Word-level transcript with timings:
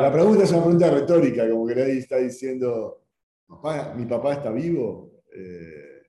La 0.00 0.12
pregunta 0.12 0.44
es 0.44 0.50
una 0.50 0.62
pregunta 0.62 0.90
retórica, 0.90 1.48
como 1.48 1.66
que 1.66 1.74
nadie 1.74 1.98
está 1.98 2.16
diciendo, 2.18 3.02
papá, 3.46 3.94
¿mi 3.96 4.06
papá 4.06 4.34
está 4.34 4.50
vivo? 4.50 5.22
Eh, 5.32 6.02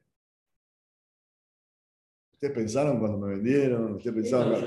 ¿Ustedes 2.33 2.53
pensaron 2.53 2.99
cuando 2.99 3.17
me 3.17 3.33
vendieron? 3.33 3.95
¿Ustedes 3.95 4.15
pensaron? 4.15 4.65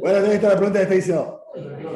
Bueno, 0.00 0.26
ahí 0.26 0.34
está 0.34 0.48
la 0.48 0.56
pregunta 0.56 0.78
que 0.78 0.82
está 0.82 0.94
diciendo. 0.94 1.40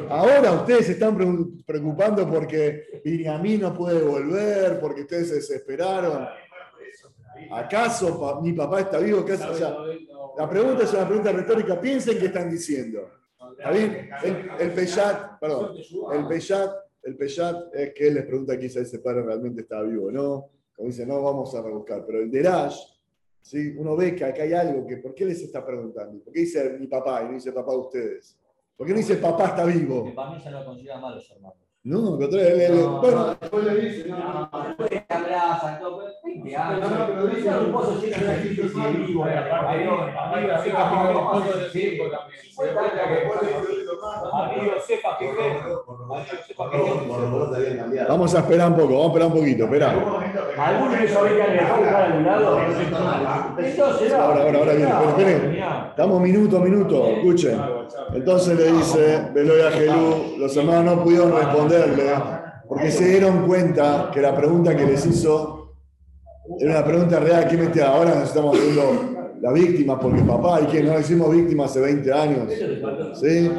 Ahora 0.09 0.51
ustedes 0.53 0.85
se 0.85 0.91
están 0.93 1.17
preocupando 1.65 2.29
porque 2.29 3.01
Viriamín 3.03 3.61
no 3.61 3.73
puede 3.73 4.01
volver, 4.01 4.79
porque 4.79 5.01
ustedes 5.01 5.29
se 5.29 5.35
desesperaron. 5.35 6.27
¿Acaso 7.51 8.39
mi 8.41 8.53
papá 8.53 8.81
está 8.81 8.99
vivo? 8.99 9.25
O 9.25 9.27
sea, 9.55 9.75
la 10.37 10.49
pregunta 10.49 10.83
es 10.83 10.93
una 10.93 11.07
pregunta 11.07 11.31
retórica. 11.31 11.79
Piensen 11.79 12.19
qué 12.19 12.27
están 12.27 12.49
diciendo. 12.49 13.09
¿Está 13.59 13.71
bien? 13.71 14.09
El, 14.23 14.35
el 14.57 14.71
perdón, 15.37 15.75
el 16.13 16.25
el 17.03 17.17
es 17.21 17.93
que 17.93 18.07
él 18.07 18.13
les 18.13 18.25
pregunta 18.25 18.53
aquí 18.53 18.69
si 18.69 18.79
ese 18.79 18.99
padre 18.99 19.23
realmente 19.23 19.61
está 19.61 19.81
vivo 19.81 20.07
o 20.07 20.11
no. 20.11 20.49
Como 20.73 20.87
dice, 20.87 21.05
no, 21.05 21.21
vamos 21.21 21.53
a 21.55 21.61
rebuscar. 21.61 22.05
Pero 22.05 22.19
el 22.19 22.31
Derash, 22.31 22.77
¿sí? 23.41 23.75
uno 23.77 23.97
ve 23.97 24.15
que 24.15 24.23
acá 24.23 24.43
hay 24.43 24.53
algo 24.53 24.87
que, 24.87 24.97
¿por 24.97 25.13
qué 25.13 25.25
les 25.25 25.41
está 25.41 25.65
preguntando? 25.65 26.23
¿Por 26.23 26.31
qué 26.31 26.39
dice 26.39 26.77
mi 26.79 26.87
papá 26.87 27.21
y 27.23 27.25
no 27.25 27.33
dice 27.33 27.51
papá 27.51 27.73
de 27.73 27.77
ustedes? 27.79 28.37
¿Por 28.77 28.87
qué 28.87 28.93
no 28.93 28.99
dice 28.99 29.17
papá 29.17 29.47
está 29.47 29.65
vivo? 29.65 30.03
Porque 30.03 30.15
para 30.15 30.31
mí 30.31 30.41
ya 30.41 30.51
no 30.51 30.65
considera 30.65 30.97
malos 30.99 31.29
hermanos. 31.29 31.57
No, 31.83 32.17
bueno, 32.17 33.35
Después 33.41 33.65
le 33.65 33.81
dice, 33.81 34.07
no, 34.07 34.17
no, 34.17 34.49
no. 34.77 34.98
Después 36.49 36.79
te 36.79 36.89
abrazan, 36.89 36.89
todo, 36.89 36.89
pero 36.89 36.89
20 36.89 36.89
años. 36.89 36.89
No, 36.89 36.97
no, 36.99 37.07
pero 37.07 37.27
dice- 37.27 37.49
un 37.49 37.71
pozo 37.71 37.91
lleno 38.01 38.17
de 38.27 38.35
gente 38.35 38.61
y 38.61 38.69
sigue 38.69 38.89
vivo, 39.07 39.23
Amigo, 39.23 39.93
amigo, 40.01 40.53
así 40.55 40.69
capítulo 40.69 41.07
de 41.07 41.13
fondo 41.13 41.51
del 41.59 41.71
tiempo 41.71 42.03
también. 42.09 42.39
Se 42.49 42.65
da 42.65 42.73
cuenta 42.73 43.07
que 43.07 43.29
Amigo, 44.31 44.73
sepa 44.85 45.17
que 45.17 45.29
cree. 45.29 45.51
Amigo, 45.51 46.35
sepa 46.47 46.69
que 46.71 46.77
cree. 47.89 48.05
vamos 48.07 48.35
a 48.35 48.39
esperar 48.39 48.67
un 48.69 48.75
poco, 48.75 48.87
vamos 48.89 49.03
a 49.03 49.07
esperar 49.07 49.27
un 49.27 49.33
poquito, 49.33 49.63
espera. 49.65 49.89
¿Alguno 50.57 50.89
de 50.91 51.05
esos 51.05 51.23
que 51.27 51.33
le 51.33 51.53
dejó 51.53 51.77
buscar 51.77 52.01
al 52.03 52.23
lado? 52.25 52.59
Entonces, 53.57 54.13
Ahora, 54.13 54.41
ahora, 54.43 54.59
ahora 54.59 54.73
viene, 54.73 54.89
esperen, 54.91 55.09
esperen. 55.37 55.63
Estamos 55.89 56.21
minuto 56.21 56.57
a 56.57 56.59
minuto, 56.61 57.07
escuchen. 57.07 57.61
Entonces 58.13 58.57
le 58.57 58.71
dice 58.73 59.29
Beloy 59.33 59.61
a 59.61 59.71
Gelú, 59.71 60.35
los 60.37 60.55
hermanos 60.57 60.95
no 60.97 61.03
pudieron 61.03 61.31
responderle 61.35 62.11
porque 62.67 62.91
se 62.91 63.05
dieron 63.09 63.47
cuenta 63.47 64.09
que 64.13 64.21
la 64.21 64.35
pregunta 64.35 64.75
que 64.75 64.85
les 64.85 65.05
hizo 65.05 65.58
era 66.57 66.71
una 66.71 66.85
pregunta 66.85 67.19
real. 67.19 67.47
¿Quién 67.47 67.61
este? 67.61 67.81
Ahora 67.81 68.15
nos 68.15 68.29
estamos 68.29 68.59
viendo 68.59 69.33
la 69.41 69.51
víctima 69.51 69.99
porque 69.99 70.21
papá 70.21 70.61
y 70.61 70.67
que 70.67 70.83
no 70.83 70.99
hicimos 70.99 71.31
víctima 71.35 71.65
hace 71.65 71.79
20 71.79 72.11
años. 72.11 72.53
¿Sí? 73.19 73.51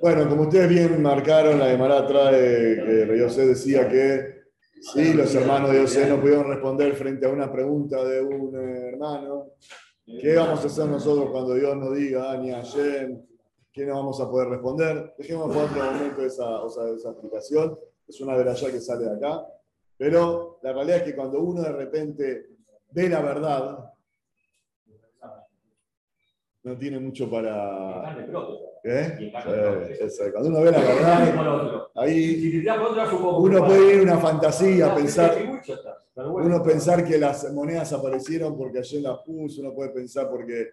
Bueno, 0.00 0.28
como 0.28 0.42
ustedes 0.42 0.68
bien 0.68 1.00
marcaron, 1.02 1.58
la 1.58 1.66
Gemara 1.66 2.06
trae 2.06 3.06
que 3.06 3.22
José 3.22 3.46
decía 3.46 3.88
que 3.88 4.40
sí, 4.80 5.12
los 5.12 5.34
hermanos 5.34 5.72
de 5.72 5.80
José 5.80 6.06
no 6.08 6.20
pudieron 6.20 6.48
responder 6.48 6.94
frente 6.94 7.26
a 7.26 7.30
una 7.30 7.52
pregunta 7.52 8.02
de 8.04 8.22
un 8.22 8.54
hermano. 8.56 9.52
¿Qué 10.06 10.34
vamos 10.34 10.62
a 10.64 10.66
hacer 10.66 10.86
nosotros 10.86 11.30
cuando 11.30 11.54
Dios 11.54 11.76
nos 11.76 11.94
diga, 11.94 12.36
ni 12.38 12.50
Hashem, 12.50 13.22
qué 13.72 13.86
no 13.86 13.94
vamos 13.94 14.20
a 14.20 14.28
poder 14.28 14.48
responder? 14.48 15.14
Dejemos 15.16 15.54
por 15.54 15.64
otro 15.64 15.84
momento 15.84 16.22
esa, 16.24 16.62
o 16.62 16.68
sea, 16.68 16.88
esa 16.88 17.10
explicación. 17.10 17.78
Es 18.08 18.20
una 18.20 18.36
veralla 18.36 18.72
que 18.72 18.80
sale 18.80 19.04
de 19.04 19.16
acá. 19.16 19.44
Pero 20.00 20.58
la 20.62 20.72
realidad 20.72 20.96
es 20.96 21.02
que 21.02 21.14
cuando 21.14 21.40
uno 21.40 21.60
de 21.60 21.72
repente 21.72 22.46
ve 22.90 23.06
la 23.10 23.20
verdad, 23.20 23.92
no 26.62 26.78
tiene 26.78 26.98
mucho 26.98 27.30
para. 27.30 28.16
¿Eh? 28.82 29.16
Sí. 29.18 29.30
Cuando 30.32 30.48
uno 30.48 30.62
ve 30.62 30.70
la 30.70 30.78
verdad, 30.78 31.88
ahí 31.96 32.64
uno 33.40 33.66
puede 33.66 33.94
ir 33.94 33.98
a 34.00 34.02
una 34.04 34.18
fantasía, 34.18 34.94
pensar, 34.94 35.36
uno 36.14 36.62
pensar 36.62 37.04
que 37.04 37.18
las 37.18 37.52
monedas 37.52 37.92
aparecieron 37.92 38.56
porque 38.56 38.78
ayer 38.78 39.02
las 39.02 39.18
puso, 39.18 39.60
uno 39.60 39.74
puede 39.74 39.90
pensar 39.90 40.30
porque, 40.30 40.70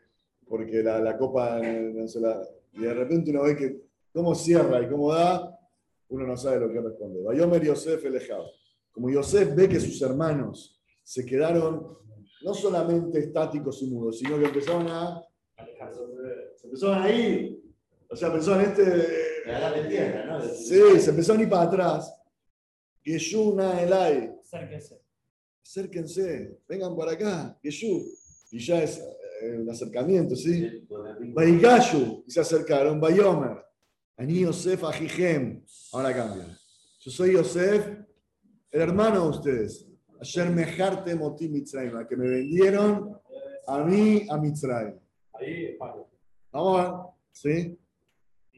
porque 0.48 0.82
la, 0.82 1.00
la 1.00 1.18
copa 1.18 1.60
no 1.60 2.08
se 2.08 2.22
la. 2.22 2.42
Y 2.72 2.80
de 2.80 2.94
repente 2.94 3.32
uno 3.32 3.44
ve 3.44 3.58
que 3.58 3.76
cómo 4.14 4.34
cierra 4.34 4.82
y 4.82 4.88
cómo 4.88 5.12
da, 5.12 5.60
uno 6.08 6.26
no 6.26 6.38
sabe 6.38 6.62
lo 6.62 6.72
que 6.72 6.80
responde. 6.80 7.22
Bayomer 7.24 7.62
Yosef 7.62 8.06
Elejado. 8.06 8.57
Como 8.98 9.12
Yosef 9.12 9.54
ve 9.54 9.70
que 9.70 9.80
sus 9.80 10.02
hermanos 10.02 10.82
se 11.04 11.24
quedaron 11.24 12.00
no 12.42 12.52
solamente 12.56 13.20
estáticos 13.20 13.84
y 13.84 13.92
mudos, 13.92 14.18
sino 14.18 14.40
que 14.40 14.46
empezaron 14.46 14.88
a. 14.88 15.24
Se 16.56 16.66
empezaron 16.66 17.04
a 17.04 17.12
ir. 17.12 17.62
O 18.10 18.16
sea, 18.16 18.34
pensaron 18.34 18.62
este. 18.62 18.84
de 18.84 19.86
tierra, 19.88 20.26
¿no? 20.26 20.42
Sí, 20.42 21.00
se 21.00 21.12
empezaron 21.12 21.42
a 21.42 21.44
ir 21.44 21.50
para 21.50 21.62
atrás. 21.62 22.12
Yeshua 23.06 23.84
Elai. 23.84 24.36
Acérquese. 24.42 25.00
Acérquense, 25.62 26.58
vengan 26.68 26.96
por 26.96 27.08
acá, 27.08 27.56
Yeshu. 27.62 28.04
Y 28.50 28.58
ya 28.58 28.82
es 28.82 28.98
eh, 29.44 29.60
un 29.60 29.70
acercamiento, 29.70 30.36
¿sí? 30.36 30.88
Baigashu, 31.36 32.24
y 32.26 32.32
se 32.32 32.40
acercaron, 32.40 33.00
Bayomer. 33.00 33.64
Ani 34.18 34.40
Yosef 34.40 34.84
Ajijem. 34.86 35.64
Ahora 35.94 36.16
cambia. 36.16 36.58
Yo 37.00 37.12
soy 37.12 37.34
Yosef, 37.34 38.07
el 38.72 38.82
hermano 38.82 39.24
de 39.24 39.30
ustedes. 39.30 39.88
Ayer 40.20 40.50
mejarte 40.50 41.16
moti 41.16 41.48
Mitzrayim, 41.48 42.08
que 42.08 42.16
me 42.16 42.28
vendieron 42.28 43.18
a 43.68 43.84
mí 43.84 44.26
a 44.30 44.38
Mitzrayim. 44.38 44.96
Ahí 45.34 45.66
es 45.66 45.78
Pablo. 45.78 46.08
Vamos 46.52 46.80
a 46.80 46.84
ver, 46.84 47.02
¿sí? 47.32 47.80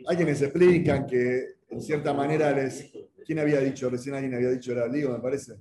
Hay 0.07 0.15
quienes 0.15 0.41
explican 0.41 1.05
que 1.05 1.55
en 1.69 1.81
cierta 1.81 2.13
manera 2.13 2.51
les. 2.51 2.91
¿Quién 3.25 3.39
había 3.39 3.59
dicho? 3.59 3.89
Recién 3.89 4.15
alguien 4.15 4.33
había 4.33 4.49
dicho, 4.49 4.71
era 4.71 4.87
Ligo, 4.87 5.11
me 5.11 5.19
parece. 5.19 5.53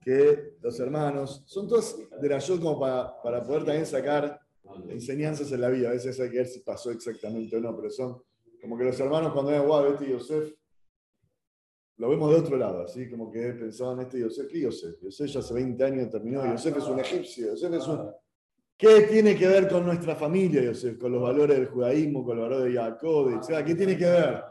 Que 0.00 0.54
los 0.60 0.78
hermanos 0.80 1.42
son 1.46 1.68
todos 1.68 1.98
de 2.20 2.28
la 2.28 2.38
yo 2.38 2.58
como 2.60 2.78
para, 2.78 3.20
para 3.22 3.42
poder 3.42 3.64
también 3.64 3.86
sacar 3.86 4.40
enseñanzas 4.88 5.50
en 5.52 5.60
la 5.60 5.68
vida. 5.68 5.88
A 5.88 5.92
veces 5.92 6.18
hay 6.20 6.30
que 6.30 6.38
ver 6.38 6.46
si 6.46 6.60
pasó 6.60 6.90
exactamente 6.90 7.56
o 7.56 7.60
no, 7.60 7.76
pero 7.76 7.90
son 7.90 8.22
como 8.60 8.78
que 8.78 8.84
los 8.84 8.98
hermanos 9.00 9.32
cuando 9.32 9.50
ven, 9.50 9.66
wow, 9.66 9.92
este 9.92 10.08
Yosef, 10.08 10.54
lo 11.98 12.08
vemos 12.08 12.30
de 12.32 12.36
otro 12.40 12.56
lado, 12.56 12.82
así 12.82 13.08
como 13.08 13.30
que 13.30 13.40
pensaban, 13.52 14.00
este 14.00 14.20
Yosef, 14.20 14.48
¿qué 14.50 14.60
Yosef? 14.60 15.00
Yosef 15.02 15.30
ya 15.30 15.40
hace 15.40 15.54
20 15.54 15.84
años 15.84 16.10
terminó, 16.10 16.44
Yosef 16.52 16.76
es 16.76 16.84
un 16.84 16.98
egipcio, 16.98 17.46
Yosef 17.48 17.72
es 17.74 17.86
un... 17.86 18.10
¿Qué 18.76 19.02
tiene 19.02 19.36
que 19.36 19.46
ver 19.46 19.68
con 19.68 19.84
nuestra 19.84 20.16
familia, 20.16 20.62
Yosef? 20.64 20.98
Con 20.98 21.12
los 21.12 21.22
valores 21.22 21.56
del 21.56 21.68
judaísmo, 21.68 22.24
con 22.24 22.36
los 22.38 22.48
valores 22.48 22.72
de 22.72 22.80
Jacob, 22.80 23.28
etc. 23.30 23.64
¿Qué 23.64 23.74
tiene 23.76 23.96
que 23.96 24.04
ver? 24.06 24.42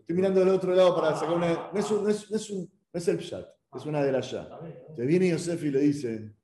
Estoy 0.00 0.16
mirando 0.16 0.40
del 0.40 0.48
otro 0.48 0.74
lado 0.74 0.94
para 0.96 1.14
sacar 1.14 1.34
una... 1.36 1.70
No 1.72 1.78
es, 1.78 1.90
un- 1.90 2.02
no 2.02 2.08
es, 2.10 2.28
no 2.30 2.36
es, 2.36 2.50
un- 2.50 2.62
no 2.92 2.98
es 2.98 3.08
el 3.08 3.18
pshat, 3.18 3.46
es 3.74 3.86
una 3.86 4.02
de 4.02 4.20
ya. 4.22 4.58
Te 4.96 5.06
viene 5.06 5.28
Yosef 5.30 5.62
y 5.62 5.70
le 5.70 5.80
dice... 5.80 6.34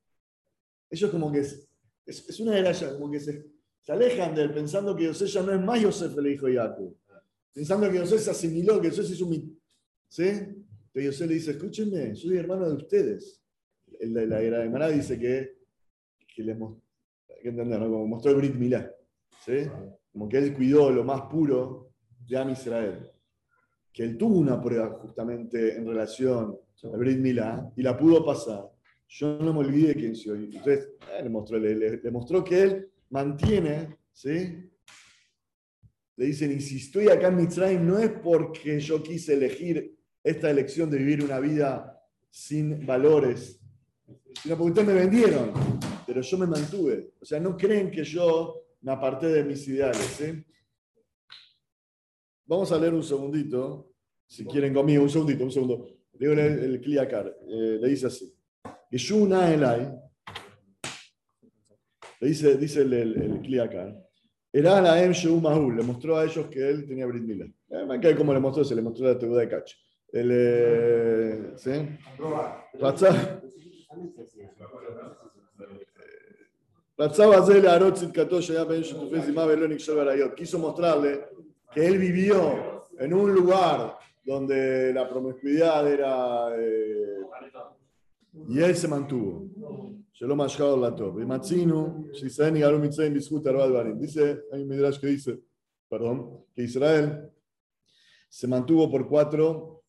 Ellos 0.90 1.10
como 1.10 1.32
que... 1.32 1.40
Es, 1.40 1.68
es, 2.06 2.28
es 2.28 2.40
una 2.40 2.52
de 2.52 2.62
las 2.62 2.78
ya, 2.80 2.92
como 2.92 3.10
que 3.10 3.18
se, 3.18 3.44
se 3.80 3.92
alejan 3.92 4.34
de 4.34 4.42
él 4.42 4.52
pensando 4.54 4.94
que 4.94 5.04
Yosef 5.04 5.28
ya 5.28 5.42
no 5.42 5.52
es 5.52 5.60
más 5.60 5.80
Yosef 5.80 6.12
hijo 6.24 6.46
de 6.46 6.54
Jacob. 6.54 6.94
Pensando 7.52 7.90
que 7.90 7.98
Yosef 7.98 8.20
se 8.20 8.30
asimiló, 8.30 8.80
que 8.80 8.88
Yosef 8.88 9.06
se 9.06 9.12
hizo 9.14 9.26
mi... 9.26 9.56
¿Sí? 10.08 10.24
Pero 10.92 11.06
Yosef 11.06 11.28
le 11.28 11.34
dice, 11.34 11.50
escúchenme, 11.52 12.14
soy 12.14 12.36
hermano 12.38 12.68
de 12.68 12.76
ustedes. 12.76 13.42
De 13.86 14.26
la 14.26 14.40
la 14.40 14.62
Gemara 14.62 14.88
dice 14.88 15.18
que, 15.18 15.56
que 16.34 16.42
les 16.42 16.56
mostró, 16.58 16.82
hay 17.34 17.42
que 17.42 17.48
entender, 17.48 17.80
¿no? 17.80 17.88
Como 17.90 18.06
mostró 18.06 18.30
el 18.32 18.36
Brit 18.38 18.54
Milá. 18.54 18.92
¿Sí? 19.44 19.68
Como 20.12 20.28
que 20.28 20.38
él 20.38 20.54
cuidó 20.54 20.90
lo 20.90 21.04
más 21.04 21.22
puro 21.22 21.90
de 22.26 22.36
Am 22.36 22.50
Israel. 22.50 23.10
Que 23.92 24.04
él 24.04 24.16
tuvo 24.18 24.38
una 24.38 24.60
prueba 24.60 24.90
justamente 25.00 25.74
en 25.76 25.86
relación 25.86 26.56
al 26.84 26.98
Brit 26.98 27.18
Milá 27.18 27.72
y 27.76 27.82
la 27.82 27.96
pudo 27.96 28.24
pasar. 28.24 28.70
Yo 29.08 29.38
no 29.38 29.52
me 29.54 29.60
olvidé 29.60 29.94
quién 29.94 30.14
soy. 30.14 30.44
Entonces, 30.44 30.90
eh, 31.12 31.22
le, 31.22 31.30
mostró, 31.30 31.58
le, 31.58 31.74
le- 31.74 31.96
le 31.96 32.10
mostró 32.10 32.44
que 32.44 32.62
él 32.62 32.90
mantiene, 33.10 33.96
¿sí? 34.12 34.70
Le 36.18 36.26
dicen, 36.26 36.50
y 36.50 36.60
si 36.60 36.78
estoy 36.78 37.06
acá 37.08 37.28
en 37.28 37.36
Mitzrayim 37.36 37.86
no 37.86 37.96
es 37.96 38.10
porque 38.10 38.80
yo 38.80 39.00
quise 39.00 39.34
elegir 39.34 39.96
esta 40.24 40.50
elección 40.50 40.90
de 40.90 40.98
vivir 40.98 41.22
una 41.22 41.38
vida 41.38 41.96
sin 42.28 42.84
valores, 42.84 43.60
sino 44.42 44.58
porque 44.58 44.70
ustedes 44.70 44.88
me 44.88 44.94
vendieron, 44.94 45.52
pero 46.04 46.20
yo 46.20 46.38
me 46.38 46.46
mantuve. 46.48 47.12
O 47.20 47.24
sea, 47.24 47.38
no 47.38 47.56
creen 47.56 47.88
que 47.88 48.02
yo 48.02 48.64
me 48.80 48.90
aparté 48.90 49.28
de 49.28 49.44
mis 49.44 49.68
ideales. 49.68 50.02
¿sí? 50.18 50.44
Vamos 52.46 52.72
a 52.72 52.78
leer 52.80 52.94
un 52.94 53.04
segundito, 53.04 53.92
si 54.26 54.44
quieren 54.44 54.74
conmigo, 54.74 55.04
un 55.04 55.10
segundito, 55.10 55.44
un 55.44 55.52
segundo. 55.52 55.88
Leo 56.18 56.32
el, 56.32 56.40
el 56.40 56.80
Kliakar, 56.80 57.28
eh, 57.46 57.78
le 57.80 57.88
dice 57.90 58.08
así. 58.08 58.34
Le 62.20 62.28
dice, 62.28 62.56
dice 62.56 62.82
el, 62.82 62.92
el, 62.92 63.22
el 63.22 63.40
Kliakar, 63.40 64.07
le 64.52 65.82
mostró 65.82 66.16
a 66.16 66.24
ellos 66.24 66.46
que 66.46 66.68
él 66.68 66.86
tenía 66.86 67.06
Brit 67.06 67.22
Mila. 67.22 67.46
¿Eh? 67.70 68.14
¿Cómo 68.16 68.32
le 68.32 68.40
mostró? 68.40 68.64
Se 68.64 68.74
le 68.74 68.82
mostró 68.82 69.06
la 69.06 69.18
teoría 69.18 69.40
de 69.40 69.48
Cacho. 69.48 69.76
El, 70.10 70.30
eh, 70.32 71.52
¿sí? 71.56 71.70
Ratzá. 72.80 73.42
Quiso 80.34 80.58
mostrarle 80.58 81.26
que 81.72 81.86
él 81.86 81.98
vivió 81.98 82.86
en 82.98 83.14
un 83.14 83.32
lugar 83.32 83.98
donde 84.24 84.92
la 84.92 85.08
promiscuidad 85.08 85.90
era... 85.90 86.48
Eh, 86.58 87.18
y 88.48 88.60
él 88.60 88.74
se 88.76 88.88
mantuvo. 88.88 89.46
Shalom 90.20 90.40
Ashkar 90.40 90.76
Latov. 90.76 91.20
Y 91.20 91.24
Matzinu, 91.24 92.10
Shisaen 92.12 92.56
y 92.56 92.60
Garum 92.60 92.80
Mitzrayim, 92.80 93.14
Bishut 93.14 93.46
Arvad 93.46 93.94
Dice, 93.94 94.46
hay 94.52 94.62
un 94.62 94.68
Midrash 94.68 94.98
que 94.98 95.06
dice, 95.06 95.38
perdón, 95.88 96.44
que 96.52 96.64
Israel 96.64 97.30
se 98.28 98.48
mantuvo 98.48 98.90
por 98.90 99.08
cuatro, 99.08 99.84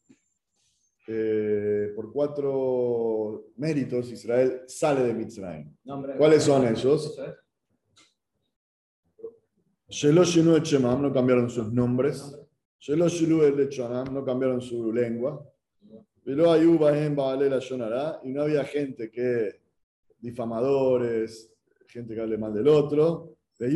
eh, 1.07 1.93
por 1.95 2.13
cuatro 2.13 3.47
méritos, 3.55 4.11
Israel 4.11 4.61
sale 4.67 5.01
de 5.01 5.15
Mitzrayim. 5.15 5.75
¿Cuáles 6.19 6.43
son 6.43 6.67
ellos? 6.67 7.19
Sheloshinu 9.87 10.57
Echemam, 10.57 11.01
no 11.01 11.11
cambiaron 11.11 11.49
sus 11.49 11.73
nombres. 11.73 12.37
Sheloshinu 12.79 13.41
Echemam, 13.45 14.13
no 14.13 14.23
cambiaron 14.23 14.61
su 14.61 14.93
lengua. 14.93 15.43
Y 16.23 16.35
no 16.35 16.51
había 18.43 18.63
gente 18.65 19.09
que 19.09 19.58
difamadores, 20.19 21.54
gente 21.88 22.13
que 22.16 22.21
hable 22.21 22.38
mal 22.38 22.54
del 22.54 22.68
otro. 22.68 23.36
De 23.57 23.69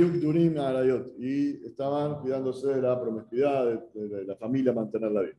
y 1.19 1.66
estaban 1.66 2.22
cuidándose 2.22 2.68
de 2.68 2.81
la 2.81 3.00
promiscuidad, 3.01 3.66
de, 3.94 4.07
de 4.07 4.24
la 4.24 4.36
familia, 4.38 4.72
mantenerla 4.72 5.22
bien. 5.22 5.36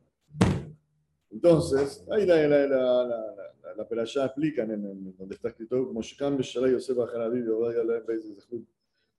Entonces, 1.31 2.05
ahí 2.11 2.25
la, 2.25 2.47
la, 2.47 2.67
la, 2.67 3.03
la, 3.05 3.75
la, 3.75 3.87
perashá 3.87 4.25
explica 4.25 4.63
en, 4.63 4.71
en- 4.71 5.17
donde 5.17 5.35
está 5.35 5.49
escrito. 5.49 5.91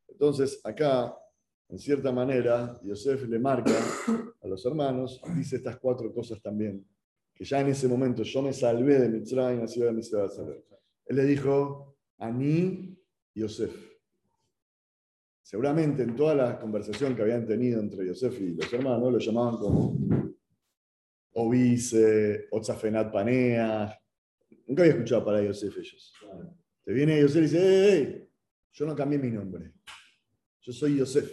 Entonces, 0.08 0.60
acá, 0.64 1.18
en 1.68 1.78
cierta 1.78 2.12
manera, 2.12 2.78
Yosef 2.82 3.28
le 3.28 3.38
marca 3.38 3.72
a 4.40 4.46
los 4.46 4.64
hermanos, 4.64 5.20
dice 5.36 5.56
estas 5.56 5.76
cuatro 5.78 6.12
cosas 6.14 6.40
también, 6.40 6.86
que 7.34 7.44
ya 7.44 7.60
en 7.60 7.66
ese 7.68 7.88
momento 7.88 8.22
yo 8.22 8.42
me 8.42 8.52
salvé 8.52 9.00
de 9.00 9.08
Mitzrayim, 9.08 9.62
así 9.62 9.80
de 9.80 9.88
a 9.88 10.28
salvar. 10.28 10.62
Él 11.06 11.16
le 11.16 11.24
dijo, 11.24 11.96
Ani 12.18 12.96
Yosef. 13.34 13.74
Seguramente 15.42 16.02
en 16.02 16.16
toda 16.16 16.34
la 16.34 16.58
conversación 16.58 17.14
que 17.14 17.22
habían 17.22 17.46
tenido 17.46 17.80
entre 17.80 18.06
Yosef 18.06 18.40
y 18.40 18.54
los 18.54 18.72
hermanos, 18.72 19.12
lo 19.12 19.18
llamaban 19.18 19.56
como 19.58 19.96
Ovice, 21.34 22.48
Otzafenat 22.50 23.12
Panea. 23.12 23.96
Nunca 24.66 24.82
había 24.82 24.94
escuchado 24.94 25.24
para 25.24 25.42
Yosef 25.42 25.76
ellos. 25.78 26.12
Te 26.84 26.92
viene 26.92 27.20
Yosef 27.20 27.36
y 27.36 27.40
dice, 27.42 27.58
"Ey, 27.58 28.02
ey, 28.02 28.28
yo 28.72 28.86
no 28.86 28.96
cambié 28.96 29.18
mi 29.18 29.30
nombre. 29.30 29.72
Yo 30.60 30.72
soy 30.72 30.96
Yosef. 30.96 31.30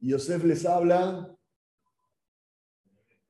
Y 0.00 0.10
Yosef 0.10 0.44
les 0.44 0.66
habla 0.66 1.34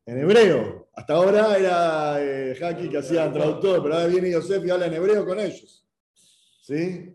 en 0.05 0.19
hebreo. 0.19 0.81
Hasta 0.94 1.15
ahora 1.15 1.56
era 1.56 2.17
eh, 2.21 2.89
que 2.91 2.99
hacía 2.99 3.33
traductor, 3.33 3.83
pero 3.83 3.94
ahora 3.94 4.06
viene 4.06 4.31
Yosef 4.31 4.65
y 4.65 4.71
habla 4.71 4.87
en 4.87 4.94
hebreo 4.94 5.25
con 5.25 5.41
ellos. 5.41 5.87
¿Sí? 6.62 7.15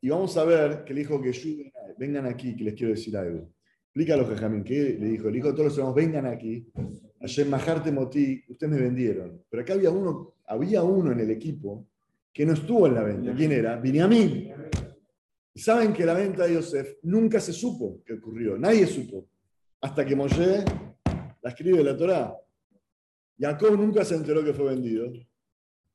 Y 0.00 0.08
vamos 0.08 0.36
a 0.36 0.44
ver 0.44 0.84
que 0.84 0.94
le 0.94 1.00
dijo 1.00 1.20
que 1.20 1.72
vengan 1.98 2.26
aquí, 2.26 2.56
que 2.56 2.64
les 2.64 2.74
quiero 2.74 2.94
decir 2.94 3.16
algo. 3.16 3.48
Los 3.94 4.28
Jajamín, 4.28 4.62
¿qué 4.62 4.96
le 5.00 5.08
dijo? 5.08 5.28
Le 5.28 5.36
dijo 5.36 5.48
a 5.48 5.52
todos 5.52 5.66
los 5.66 5.78
hermanos, 5.78 5.96
vengan 5.96 6.26
aquí. 6.26 6.68
Ayer 7.20 7.46
Majarte 7.46 7.90
Moti, 7.90 8.44
ustedes 8.48 8.72
me 8.72 8.80
vendieron. 8.80 9.42
Pero 9.50 9.62
acá 9.62 9.72
había 9.72 9.90
uno, 9.90 10.34
había 10.46 10.84
uno 10.84 11.10
en 11.10 11.18
el 11.18 11.30
equipo 11.32 11.88
que 12.32 12.46
no 12.46 12.52
estuvo 12.52 12.86
en 12.86 12.94
la 12.94 13.02
venta. 13.02 13.34
¿Quién 13.34 13.50
era? 13.50 13.76
Binyamin. 13.76 14.52
Y 15.52 15.60
saben 15.60 15.92
que 15.92 16.06
la 16.06 16.14
venta 16.14 16.46
de 16.46 16.54
Yosef 16.54 16.98
nunca 17.02 17.40
se 17.40 17.52
supo 17.52 18.00
que 18.06 18.12
ocurrió. 18.12 18.56
Nadie 18.56 18.86
supo. 18.86 19.26
Hasta 19.80 20.06
que 20.06 20.14
Moshe 20.14 20.64
la 21.42 21.50
escribe 21.50 21.82
la 21.82 21.96
Torá. 21.96 22.36
Jacob 23.38 23.76
nunca 23.76 24.04
se 24.04 24.14
enteró 24.16 24.44
que 24.44 24.52
fue 24.52 24.66
vendido. 24.66 25.12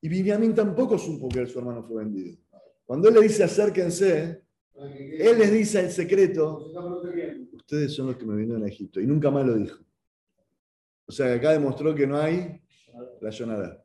Y 0.01 0.09
Binyamin 0.09 0.53
tampoco 0.53 0.97
supo 0.97 1.29
que 1.29 1.45
su 1.45 1.59
hermano 1.59 1.83
fue 1.83 2.03
vendido. 2.03 2.37
Cuando 2.85 3.07
él 3.09 3.15
le 3.15 3.21
dice 3.21 3.43
acérquense, 3.43 4.41
él 4.75 5.37
les 5.39 5.51
dice 5.51 5.79
el 5.81 5.91
secreto, 5.91 6.71
ustedes 7.53 7.93
son 7.93 8.07
los 8.07 8.17
que 8.17 8.25
me 8.25 8.35
vinieron 8.35 8.63
a 8.63 8.67
Egipto. 8.67 8.99
Y 8.99 9.07
nunca 9.07 9.31
más 9.31 9.45
lo 9.45 9.55
dijo. 9.55 9.79
O 11.05 11.11
sea 11.11 11.27
que 11.27 11.33
acá 11.33 11.51
demostró 11.51 11.93
que 11.95 12.07
no 12.07 12.17
hay 12.17 12.61
la 13.21 13.29
Yonara. 13.29 13.79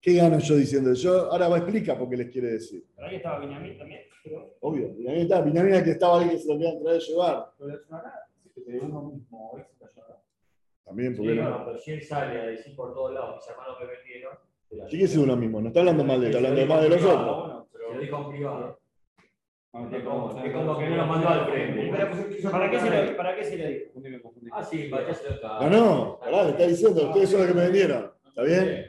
¿Qué 0.00 0.14
gano 0.14 0.38
yo 0.38 0.56
diciendo? 0.56 0.92
Yo 0.92 1.32
ahora 1.32 1.48
va 1.48 1.56
a 1.56 1.58
explicar 1.60 1.98
por 1.98 2.10
qué 2.10 2.16
les 2.18 2.30
quiere 2.30 2.52
decir. 2.52 2.84
Pero 2.94 3.08
ahí 3.08 3.16
estaba 3.16 3.38
Benjamín 3.40 3.78
también. 3.78 4.00
pero- 4.22 4.54
Obvio. 4.60 4.94
Binyamin 4.94 5.22
está, 5.22 5.40
Binyamin 5.40 5.72
era 5.74 5.84
que 5.84 5.90
estaba 5.92 6.20
ahí 6.20 6.28
que 6.30 6.38
se 6.38 6.46
lo 6.48 6.54
querían 6.58 6.82
traer 6.82 6.96
a 6.96 7.00
llevar. 7.00 7.54
También, 10.84 11.16
porque 11.16 11.32
Sí, 11.32 11.38
no. 11.38 11.64
pero 11.64 11.78
si 11.78 11.92
él 11.92 12.02
sale 12.02 12.40
a 12.40 12.46
decir 12.46 12.76
por 12.76 12.92
todos 12.94 13.12
lados, 13.14 13.36
mis 13.36 13.48
hermanos 13.48 13.76
me 13.80 13.86
vendieron. 13.86 14.36
que 14.90 15.04
es 15.04 15.16
uno 15.16 15.36
mismo, 15.36 15.60
no 15.60 15.68
está 15.68 15.80
hablando 15.80 16.04
mal 16.04 16.20
de 16.20 16.26
él, 16.28 16.34
está 16.36 16.48
hablando 16.48 16.74
mal 16.74 16.82
de 16.82 16.88
los 16.90 17.04
otros. 17.04 17.66
Se 17.72 17.78
lo 17.78 18.00
dijo 18.00 18.16
en 18.18 18.28
privado. 18.30 18.80
Es 19.74 20.04
como, 20.04 20.78
que 20.78 20.88
no 20.88 20.96
lo 20.96 21.06
mandó 21.06 21.28
al 21.28 21.46
frente. 21.46 21.90
¿Para 22.50 22.70
qué 22.70 22.78
se 22.80 22.90
le, 22.90 23.12
para 23.14 23.36
qué 23.36 23.44
se 23.44 23.56
le 23.56 23.68
dijo? 23.68 24.32
Ah, 24.52 24.62
sí, 24.62 24.84
para 24.88 25.04
allá 25.04 25.14
se 25.14 25.30
lo 25.30 25.40
No, 25.42 25.70
no, 25.70 26.20
pará, 26.20 26.44
le 26.44 26.50
está 26.50 26.66
diciendo, 26.66 27.08
ustedes 27.08 27.30
son 27.30 27.40
los 27.40 27.48
que 27.48 27.54
me 27.54 27.62
vendieron. 27.62 28.12
¿Está 28.28 28.42
bien? 28.42 28.86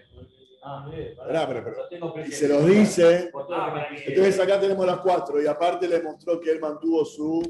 Ah, 0.64 0.88
bien. 0.90 1.16
Pará, 1.16 1.48
pero- 1.48 2.24
Y 2.26 2.32
se 2.32 2.48
los 2.48 2.66
dice. 2.68 3.32
Lo 3.34 3.48
que 3.48 3.54
Ah. 3.54 3.88
Entonces 4.06 4.40
acá 4.40 4.60
tenemos 4.60 4.86
las 4.86 4.98
cuatro 4.98 5.42
y 5.42 5.48
aparte 5.48 5.88
le 5.88 6.02
mostró 6.02 6.40
que 6.40 6.52
él 6.52 6.60
mantuvo 6.60 7.06
su. 7.06 7.42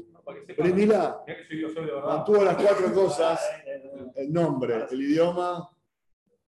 Que 0.46 0.54
verdad. 0.54 1.18
mantuvo 2.04 2.42
las 2.44 2.56
cuatro 2.56 2.92
cosas: 2.92 3.40
el 4.16 4.32
nombre, 4.32 4.86
el 4.90 5.00
idioma, 5.02 5.68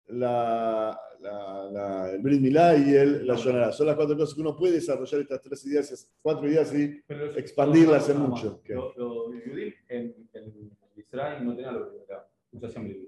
la, 0.09 0.99
la, 1.21 1.71
la- 1.73 2.11
el 2.13 2.21
Brit 2.23 2.41
Milá 2.41 2.77
y 2.77 2.95
el, 2.95 3.27
la 3.27 3.35
Yonara. 3.37 3.73
Son 3.73 3.87
las 3.87 3.97
cuatro 3.97 4.17
cosas 4.17 4.35
que 4.35 4.41
uno 4.41 4.55
puede 4.57 4.75
desarrollar 4.75 5.21
estas 5.21 5.43
tres 5.43 5.65
ideas, 5.67 6.13
cuatro 6.23 6.49
ideas 6.49 6.73
y 6.75 7.03
expandirlas 7.37 8.09
en 8.11 8.19
mucho. 8.21 8.61
Los 8.69 8.95
judíos 8.95 9.75
en, 9.89 10.29
en 10.33 10.71
Israel 10.97 11.45
no 11.45 11.55
tenían 11.57 11.75
lo 11.75 11.91
que. 11.91 11.97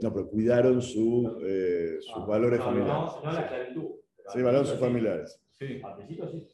No, 0.02 0.12
pero 0.12 0.28
cuidaron 0.28 0.82
su, 0.82 1.38
eh, 1.42 1.96
sus 2.00 2.12
Ah, 2.22 2.26
valores 2.26 2.58
No, 2.58 2.64
familiares. 2.66 2.92
no, 2.92 3.22
no 3.24 3.32
la 3.32 3.40
esclavitud. 3.40 3.84
Sí, 4.30 4.42
valores 4.42 4.68
sus 4.68 4.78
familiares. 4.78 5.40
Sí. 5.58 5.80
Al 5.82 5.96
principio 5.96 6.28
sí. 6.30 6.46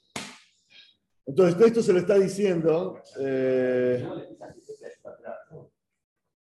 Entonces, 1.26 1.60
esto 1.66 1.82
se 1.82 1.92
lo 1.92 1.98
está 1.98 2.14
diciendo. 2.18 3.00
eh, 3.18 4.06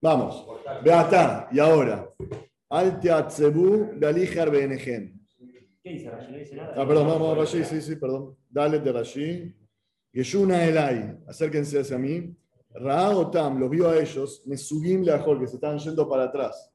vamos, 0.00 0.46
Beatá, 0.82 1.48
y 1.52 1.58
ahora. 1.58 2.08
Al 2.68 2.98
teatzebu 2.98 3.98
galijar 3.98 4.50
benejem. 4.50 5.18
¿Qué 5.82 5.90
dice 5.90 6.10
Rashi? 6.10 6.32
No 6.32 6.38
dice 6.38 6.56
nada. 6.56 6.74
Ah, 6.76 6.86
perdón, 6.86 7.06
vamos 7.06 7.32
a 7.32 7.40
Rashi, 7.40 7.64
sí, 7.64 7.80
sí, 7.80 7.96
perdón. 7.96 8.36
Dale 8.50 8.80
de 8.80 8.92
Rashi. 8.92 9.54
Yeshuna 10.12 10.64
Elai, 10.64 11.16
acérquense 11.28 11.78
hacia 11.78 11.98
mí. 11.98 12.34
Ra 12.70 13.10
Otam 13.10 13.58
los 13.60 13.70
vio 13.70 13.88
a 13.88 13.98
ellos, 13.98 14.42
Mesugim 14.46 15.02
Leajol, 15.02 15.40
que 15.40 15.46
se 15.46 15.54
estaban 15.54 15.78
yendo 15.78 16.08
para 16.08 16.24
atrás. 16.24 16.72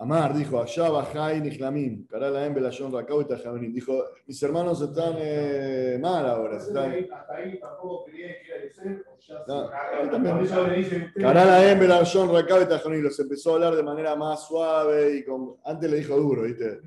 Amar 0.00 0.32
dijo, 0.32 0.60
allá 0.62 0.88
Bajai 0.90 1.40
Nihlamim, 1.40 2.06
Karalaem 2.06 2.54
Belayón 2.54 2.92
Rakau 2.92 3.20
y 3.20 3.24
Tajaminim. 3.24 3.72
Dijo, 3.72 4.04
mis 4.28 4.40
hermanos 4.44 4.80
están 4.80 5.14
eh, 5.18 5.98
mal 6.00 6.24
ahora. 6.24 6.56
están- 6.58 6.92
Hasta 7.12 7.34
ahí 7.34 7.58
tampoco 7.58 8.04
creía 8.04 8.28
que 8.40 8.48
era 8.48 8.64
Yosef, 8.68 9.06
o 9.08 9.18
ya 9.18 9.44
se- 9.44 9.52
Karalaem 11.20 11.78
Belayón 11.80 12.32
Rakau 12.32 12.62
y 12.62 12.66
Tajaminim. 12.66 13.04
Los 13.04 13.18
empezó 13.18 13.50
a 13.50 13.54
hablar 13.54 13.74
de 13.74 13.82
manera 13.82 14.14
más 14.14 14.46
suave 14.46 15.16
y 15.16 15.24
con... 15.24 15.56
Antes 15.64 15.90
le 15.90 15.96
dijo 15.96 16.16
duro, 16.16 16.42
¿viste? 16.42 16.78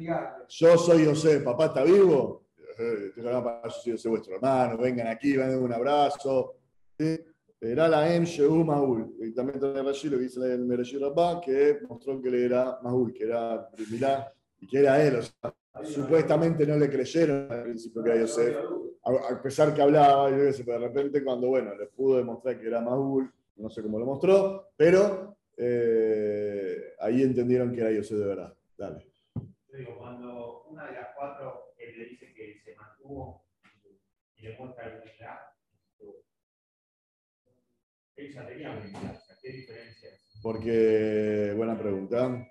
Yo 0.48 0.78
soy 0.78 1.06
José, 1.06 1.42
papá 1.42 1.66
está 1.66 1.84
vivo. 1.84 2.46
Eh, 2.80 3.12
Yo 3.18 3.70
soy 3.70 3.92
José, 3.92 4.08
vuestro 4.08 4.36
hermano, 4.36 4.78
vengan 4.78 5.08
aquí, 5.08 5.36
vengan 5.36 5.62
un 5.62 5.74
abrazo. 5.74 6.56
¿Sí? 6.98 7.20
Era 7.64 7.88
la 7.88 8.12
M. 8.16 8.26
Shehu 8.26 8.66
Maul. 8.66 9.14
Y 9.20 9.34
también 9.34 9.60
trae 9.60 9.84
lo 9.84 9.94
que 9.94 10.18
dice 10.18 10.40
el 10.52 10.66
Mereshir 10.66 11.00
Rabá, 11.00 11.40
que 11.40 11.80
mostró 11.88 12.20
que 12.20 12.32
le 12.32 12.46
era 12.46 12.80
Maul, 12.82 13.14
que 13.14 13.26
era 13.26 13.70
Milá 13.92 14.34
y 14.60 14.68
que 14.68 14.80
era 14.80 15.02
él. 15.02 15.20
Supuestamente 15.84 16.66
no 16.66 16.76
le 16.78 16.90
creyeron 16.90 17.52
al 17.52 17.64
principio 17.64 18.04
que 18.04 18.10
era 18.10 18.22
Yosef, 18.22 18.58
a, 19.04 19.42
pesar 19.42 19.74
que 19.76 19.82
hablaba, 19.82 20.30
yo 20.32 20.38
qué 20.38 20.54
sé, 20.54 20.64
pero 20.64 20.80
de 20.80 20.88
repente 20.88 21.24
cuando 21.24 21.48
bueno, 21.48 21.76
le 21.76 21.86
pudo 21.86 22.18
demostrar 22.18 22.60
que 22.60 22.68
era 22.68 22.82
Maul, 22.82 23.32
no 23.58 23.70
sé 23.70 23.82
cómo 23.84 24.00
lo 24.00 24.06
mostró, 24.06 24.72
pero 24.76 25.38
eh, 25.56 26.94
ahí 27.00 27.22
entendieron 27.22 27.72
que 27.72 27.82
era 27.82 27.92
Yosef 27.92 28.18
de 28.18 28.26
verdad. 28.26 28.54
Dale. 28.76 29.08
Digo, 29.72 29.98
cuando 30.00 30.64
una 30.64 30.88
de 30.88 30.94
las 30.94 31.10
cuatro 31.16 31.74
él 31.78 31.98
le 31.98 32.06
dice 32.06 32.34
que 32.34 32.60
se 32.66 32.76
mantuvo 32.76 33.46
y 34.36 34.42
le 34.44 34.58
muestra 34.58 34.88
el 34.88 35.02
¿Qué 39.42 39.52
diferencia? 39.52 40.10
Porque, 40.42 41.54
buena 41.56 41.78
pregunta. 41.78 42.48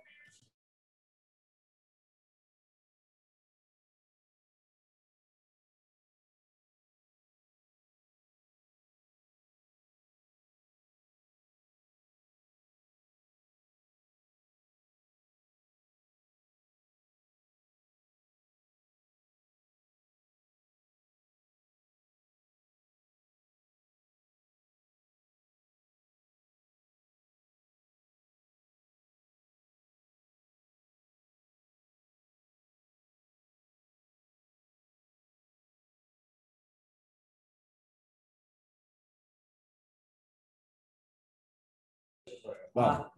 Va. 42.77 43.12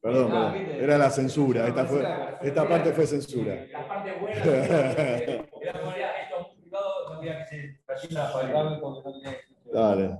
Perdón, 0.00 0.30
Ah. 0.32 0.54
Era 0.56 0.98
la 0.98 1.10
censura. 1.10 1.66
Esta, 1.66 1.84
fue, 1.86 2.04
esta 2.42 2.68
parte 2.68 2.92
fue 2.92 3.06
censura. 3.06 3.66
La 3.72 3.88
parte 3.88 4.12
buena. 4.20 4.36
Era 4.42 5.80
como 5.80 5.92
era 5.92 6.22
esto 6.22 6.36
muy 6.40 6.46
complicado, 6.50 7.14
no 7.14 7.20
que 7.20 7.44
se 7.48 7.80
cayera 7.86 8.32
para 8.32 8.46
el 8.46 8.52
cable 8.52 8.78
porque 8.80 9.08
no 9.08 9.12
tenía. 9.12 9.36
Dale. 9.72 10.18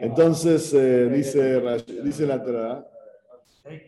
Entonces, 0.00 0.72
eh, 0.74 1.08
dice, 1.08 1.60
dice 2.02 2.26
la 2.26 2.42
Torah, 2.42 2.86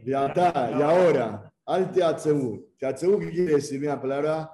y 0.04 0.12
ahora, 0.12 1.50
al 1.66 1.90
teatzebú. 1.90 2.68
Teatzebú, 2.78 3.18
¿qué 3.20 3.30
quiere 3.30 3.54
decir? 3.54 3.80
Mira, 3.80 4.00
palabra. 4.00 4.52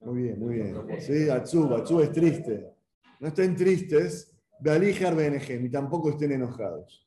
Muy 0.00 0.22
bien, 0.22 0.38
muy 0.38 0.54
bien. 0.56 1.00
Sí, 1.00 1.30
atzub, 1.30 1.72
atzub 1.74 2.00
es 2.02 2.12
triste. 2.12 2.72
No 3.20 3.28
estén 3.28 3.56
tristes, 3.56 4.36
bealijar 4.60 5.14
benejem, 5.14 5.64
y 5.66 5.70
tampoco 5.70 6.10
estén 6.10 6.32
enojados. 6.32 7.06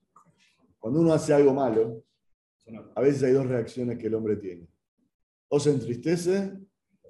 Cuando 0.80 1.02
uno 1.02 1.14
hace 1.14 1.34
algo 1.34 1.54
malo, 1.54 2.04
a 2.96 3.02
veces 3.02 3.24
hay 3.24 3.32
dos 3.34 3.46
reacciones 3.48 3.98
que 3.98 4.08
el 4.08 4.14
hombre 4.16 4.36
tiene. 4.38 4.68
O 5.50 5.60
se 5.60 5.72
entristece 5.72 6.54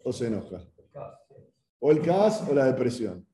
o 0.03 0.13
se 0.13 0.27
enoja. 0.27 0.63
O 1.79 1.91
el 1.91 2.01
caos 2.01 2.43
o 2.49 2.53
la 2.53 2.65
depresión. 2.65 3.25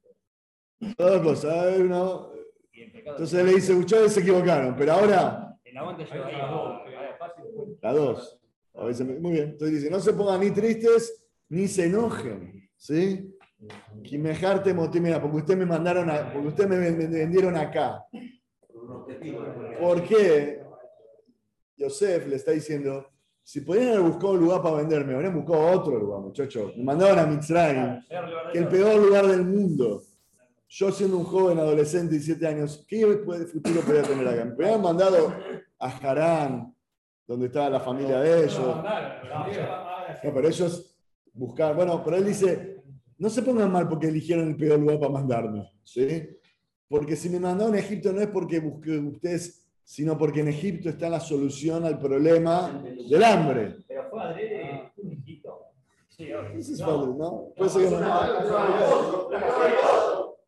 Todas 0.97 1.21
cosas. 1.21 1.77
una- 1.79 2.27
Entonces 2.73 3.45
le 3.45 3.53
dice, 3.53 3.73
ustedes 3.73 4.13
se 4.13 4.19
equivocaron, 4.21 4.75
pero 4.75 4.93
ahora 4.93 5.57
fácil. 7.19 7.45
La 7.81 7.93
dos. 7.93 8.39
A 8.73 8.85
veces 8.85 9.05
me- 9.05 9.19
muy 9.19 9.31
bien. 9.33 9.49
Entonces 9.51 9.77
dice, 9.81 9.89
no 9.91 9.99
se 9.99 10.13
pongan 10.13 10.39
ni 10.41 10.51
tristes 10.51 11.25
ni 11.49 11.67
se 11.67 11.85
enojen. 11.85 12.69
¿Sí? 12.75 13.29
Quimejarte 14.03 14.73
motimera, 14.73 15.21
porque 15.21 15.37
ustedes 15.37 15.59
me 15.59 15.65
mandaron 15.65 16.09
a, 16.09 16.33
porque 16.33 16.47
ustedes 16.49 16.69
me 16.69 16.77
vendieron 17.07 17.55
acá. 17.55 18.03
¿Por 19.79 20.03
qué? 20.03 20.63
Yosef 21.77 22.27
le 22.27 22.35
está 22.35 22.51
diciendo, 22.51 23.07
si 23.41 23.61
podían 23.61 23.89
haber 23.89 24.01
buscado 24.01 24.33
un 24.33 24.39
lugar 24.39 24.61
para 24.61 24.77
venderme, 24.77 25.15
habrían 25.15 25.35
buscado 25.35 25.79
otro 25.79 25.97
lugar, 25.97 26.21
muchachos. 26.21 26.75
Me 26.77 26.83
mandaron 26.83 27.19
a 27.19 27.25
Mitzrayim, 27.25 28.03
que 28.51 28.59
el 28.59 28.67
peor 28.67 29.01
lugar 29.01 29.27
del 29.27 29.45
mundo. 29.45 30.01
Yo 30.69 30.91
siendo 30.91 31.17
un 31.17 31.25
joven 31.25 31.59
adolescente 31.59 32.13
de 32.13 32.19
17 32.19 32.47
años, 32.47 32.85
¿qué 32.87 33.05
futuro 33.51 33.81
podía 33.81 34.01
tener 34.01 34.27
acá? 34.27 34.45
Me 34.45 34.65
habían 34.65 34.81
mandado 34.81 35.33
a 35.77 35.87
Harán, 35.87 36.73
donde 37.27 37.45
estaba 37.47 37.69
la 37.69 37.79
familia 37.79 38.19
de 38.21 38.45
ellos. 38.45 38.59
No, 38.59 40.33
pero 40.33 40.47
ellos 40.47 40.97
buscaron. 41.33 41.77
Bueno, 41.77 42.01
pero 42.03 42.17
él 42.17 42.25
dice: 42.25 42.81
no 43.17 43.29
se 43.29 43.43
pongan 43.43 43.71
mal 43.71 43.87
porque 43.87 44.07
eligieron 44.07 44.47
el 44.47 44.55
peor 44.55 44.79
lugar 44.79 44.99
para 44.99 45.11
mandarme. 45.11 45.71
¿sí? 45.83 46.27
Porque 46.93 47.15
si 47.15 47.27
me 47.27 47.39
mandaron 47.39 47.73
a 47.73 47.79
Egipto 47.79 48.13
no 48.13 48.21
es 48.21 48.27
porque 48.27 48.59
busqué 48.59 48.99
ustedes, 48.99 49.65
sino 49.83 50.15
porque 50.15 50.41
en 50.41 50.49
Egipto 50.49 50.89
está 50.89 51.09
la 51.09 51.19
solución 51.19 51.83
al 51.85 51.97
problema 51.97 52.83
del 53.09 53.23
hambre. 53.23 53.77
Pero 53.87 54.03
fue 54.11 54.21
adrede 54.21 54.91
un 54.97 55.11
hijito. 55.11 55.59
Sí. 56.07 56.27
Ese 56.55 56.73
es 56.73 56.79
fácil, 56.83 57.17
¿no? 57.17 57.51
Que 57.55 57.63
no. 57.89 57.89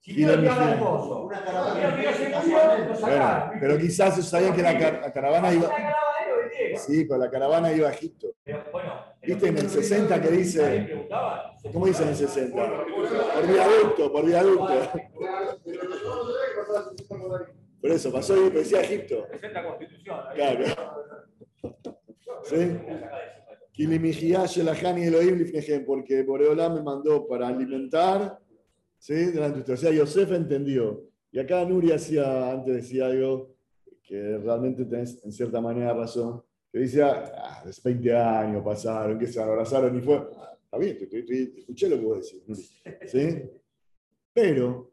Lo 0.03 0.37
Bueno, 3.01 3.51
pero 3.59 3.77
quizás 3.79 4.23
sabían 4.29 4.55
que 4.55 4.61
la, 4.61 4.77
car- 4.77 4.99
la 5.01 5.11
caravana 5.11 5.51
iba. 5.51 5.67
Sí, 6.77 7.05
pero 7.05 7.19
la 7.21 7.31
caravana 7.31 7.71
iba 7.73 7.89
a 7.89 7.91
Egipto. 7.91 8.27
¿Viste 9.23 9.47
en 9.47 9.57
el 9.57 9.67
60 9.67 10.21
que 10.21 10.27
¿Nadie 10.27 10.37
dice? 10.37 11.07
¿Cómo 11.73 11.87
dice 11.87 12.03
en 12.03 12.09
el 12.09 12.15
60? 12.15 12.55
Por 12.55 13.47
viaducto, 13.47 14.11
por 14.11 14.25
viaducto. 14.25 14.73
Por 17.81 17.91
eso, 17.91 18.11
pasó 18.11 18.47
y 18.47 18.49
decía 18.49 18.81
Egipto. 18.81 19.27
Es 19.31 19.41
la 19.53 19.63
constitución. 19.63 20.19
Claro. 20.33 20.65
¿Sí? 22.43 22.55
Porque 25.85 26.23
Boreolá 26.23 26.69
me 26.69 26.81
mandó 26.81 27.27
para 27.27 27.47
alimentar, 27.47 28.39
¿sí? 28.97 29.13
Delante 29.13 29.55
de 29.55 29.59
usted. 29.61 29.73
O 29.73 29.77
sea, 29.77 29.91
Yosef 29.91 30.31
entendió. 30.31 31.03
Y 31.31 31.39
acá 31.39 31.65
Nuri 31.65 31.91
hacía, 31.91 32.51
antes 32.51 32.73
decía 32.75 33.07
algo 33.07 33.55
que 34.03 34.37
realmente 34.37 34.85
tenés 34.85 35.23
en 35.25 35.31
cierta 35.31 35.59
manera 35.59 35.93
razón, 35.93 36.41
que 36.71 36.79
decía, 36.79 37.31
ah, 37.35 37.63
es 37.67 37.81
20 37.83 38.15
años 38.15 38.63
pasaron, 38.63 39.17
que 39.19 39.27
se 39.27 39.41
abrazaron 39.41 39.97
y 39.97 40.01
fue. 40.01 40.15
Está 40.63 40.77
bien, 40.77 40.97
te, 40.97 41.07
te- 41.07 41.23
te- 41.23 41.59
escuché 41.59 41.89
lo 41.89 41.97
que 41.99 42.05
vos 42.05 42.17
decís, 42.23 42.47
Nuri. 42.47 43.07
¿Sí? 43.07 43.49
Pero, 44.33 44.91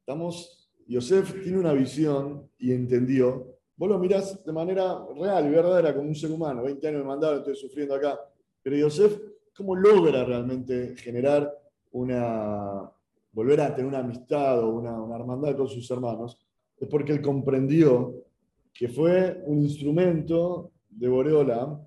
estamos, 0.00 0.59
Yosef 0.92 1.42
tiene 1.42 1.58
una 1.58 1.72
visión 1.72 2.48
y 2.58 2.72
entendió 2.72 3.50
Vos 3.80 3.88
lo 3.88 3.98
mirás 3.98 4.44
de 4.44 4.52
manera 4.52 5.06
real 5.18 5.46
y 5.46 5.48
verdadera 5.48 5.94
como 5.94 6.06
un 6.06 6.14
ser 6.14 6.30
humano. 6.30 6.64
20 6.64 6.86
años 6.86 7.00
me 7.00 7.08
mandaron, 7.08 7.38
estoy 7.38 7.56
sufriendo 7.56 7.94
acá. 7.94 8.20
Pero 8.62 8.76
Yosef, 8.76 9.18
¿cómo 9.56 9.74
logra 9.74 10.22
realmente 10.22 10.94
generar 10.98 11.50
una. 11.92 12.92
volver 13.32 13.58
a 13.62 13.74
tener 13.74 13.88
una 13.88 14.00
amistad 14.00 14.62
o 14.62 14.68
una, 14.68 15.00
una 15.00 15.16
hermandad 15.16 15.56
con 15.56 15.66
sus 15.66 15.90
hermanos? 15.90 16.38
Es 16.76 16.86
porque 16.88 17.12
él 17.12 17.22
comprendió 17.22 18.16
que 18.74 18.86
fue 18.86 19.42
un 19.46 19.62
instrumento 19.62 20.72
de 20.90 21.08
Boreola 21.08 21.80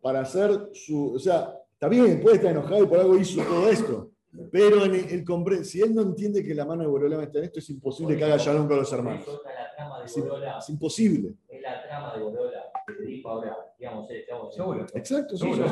para 0.00 0.20
hacer 0.20 0.70
su. 0.72 1.14
O 1.14 1.18
sea, 1.18 1.52
está 1.72 1.88
bien, 1.88 2.22
puede 2.22 2.36
estar 2.36 2.52
enojado 2.52 2.84
y 2.84 2.86
por 2.86 3.00
algo 3.00 3.18
hizo 3.18 3.42
todo 3.42 3.68
esto. 3.68 4.12
Pero 4.50 4.84
en 4.84 4.94
el, 4.94 5.24
compre- 5.24 5.62
si 5.64 5.80
él 5.80 5.94
no 5.94 6.02
entiende 6.02 6.42
que 6.42 6.54
la 6.54 6.64
mano 6.64 6.82
de 6.82 6.88
Boreola 6.88 7.22
está 7.22 7.38
en 7.38 7.44
esto, 7.44 7.60
es 7.60 7.70
imposible 7.70 8.16
que 8.16 8.24
haga 8.24 8.36
shalom 8.36 8.66
con 8.66 8.78
los 8.78 8.92
hermanos. 8.92 9.22
Es 9.22 9.28
otra 9.28 9.52
la 9.54 9.74
trama 9.76 10.00
de 10.00 10.06
Es, 10.06 10.16
im- 10.16 10.22
Borola. 10.24 10.58
es 10.58 10.68
imposible. 10.70 11.34
Es 11.48 11.62
la 11.62 11.82
trama 11.84 12.14
de 12.14 12.22
Borola. 12.22 12.60
Que 12.86 12.92
te 12.92 13.02
dijo 13.04 13.30
ahora, 13.30 13.56
digamos, 13.78 14.10
eh, 14.10 14.24
digamos, 14.26 14.54
Seguro. 14.54 14.86
Exacto, 14.92 15.36
por- 15.38 15.48
eso, 15.48 15.64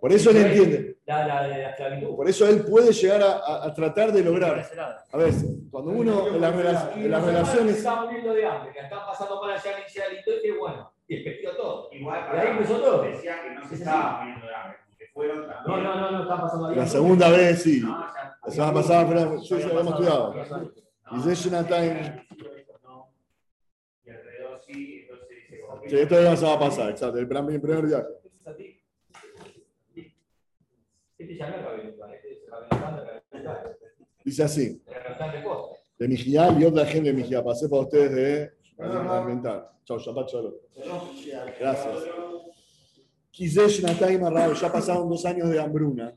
Por 0.00 0.12
eso 0.12 0.30
él 0.30 0.36
entiende. 0.36 0.96
La, 1.06 1.26
la 1.26 1.46
la 1.48 1.70
esclavitud. 1.70 2.16
Por 2.16 2.28
eso 2.28 2.48
él 2.48 2.64
puede 2.64 2.92
llegar 2.92 3.22
a, 3.22 3.32
a- 3.38 3.66
a 3.66 3.74
tratar 3.74 4.12
de 4.12 4.22
lograr. 4.22 4.64
A 5.12 5.16
ver, 5.16 5.32
cuando 5.70 5.90
uno 5.92 6.28
en 6.28 6.40
las, 6.40 6.54
rela- 6.54 6.92
Y 6.96 7.04
en 7.04 7.10
las 7.10 7.24
relaciones. 7.24 7.76
Están 7.78 8.04
muriendo 8.06 8.32
de 8.34 8.46
hambre, 8.46 8.72
que 8.72 8.80
están 8.80 9.00
pasando 9.06 9.40
para 9.40 9.54
allá 9.54 9.78
inicialito 9.80 10.30
y 10.38 10.42
que 10.42 10.52
bueno, 10.58 10.92
y 11.08 11.24
todo. 11.56 11.88
Igual 11.92 12.20
Y 12.34 12.38
ahí 12.38 12.48
empezó 12.52 12.80
todo. 12.80 13.02
decía 13.02 13.42
que 13.42 13.50
no 13.54 13.68
se 13.68 13.74
estaba 13.74 14.18
poniendo 14.20 14.46
de 14.46 14.54
hambre, 14.54 14.78
fueron 15.14 15.46
No, 15.46 15.46
también. 15.54 15.82
no, 15.84 15.94
no, 16.00 16.10
no, 16.10 16.22
están 16.22 16.40
pasando 16.40 16.70
La 16.70 16.86
segunda 16.86 17.30
vez 17.30 17.62
sí. 17.62 17.80
No, 17.80 17.88
ya- 18.14 18.36
La 18.44 18.52
semana 18.52 18.72
pasada 18.74 19.06
fue- 19.06 19.38
sí, 19.40 19.46
sí, 19.46 19.54
habíamos 19.62 19.86
estudiado. 19.88 20.34
No, 20.34 21.18
Y 21.18 21.34
Time. 21.64 22.26
Y 24.04 24.10
alrededor 24.10 24.60
sí, 24.66 25.00
entonces 25.02 25.28
Sí, 25.88 25.96
esto 25.98 26.22
ya 26.22 26.36
se 26.36 26.44
va 26.46 26.54
a 26.54 26.58
pasar, 26.58 26.90
exacto. 26.90 27.18
El 27.18 27.28
primer, 27.28 27.54
el 27.54 27.60
primer 27.60 27.86
viaje. 27.86 28.06
Este 31.16 31.36
ya 31.36 31.48
no 31.50 31.56
es 31.56 31.62
Gabriel, 31.62 31.94
este 32.22 32.44
Dice 34.24 34.42
así: 34.42 34.82
de 35.98 36.08
Mijial 36.08 36.60
y 36.60 36.64
otra 36.64 36.86
gente 36.86 37.10
de 37.12 37.16
Mijial. 37.16 37.44
Pasé 37.44 37.68
para 37.68 37.82
ustedes 37.82 38.12
de 38.14 38.52
alimentar. 38.78 39.70
Chao, 39.84 39.98
Shabbat 39.98 40.28
Shalom. 40.30 40.54
Gracias. 41.60 41.94
Ya 43.36 44.72
pasaron 44.72 45.08
dos 45.08 45.24
años 45.24 45.50
de 45.50 45.60
hambruna. 45.60 46.16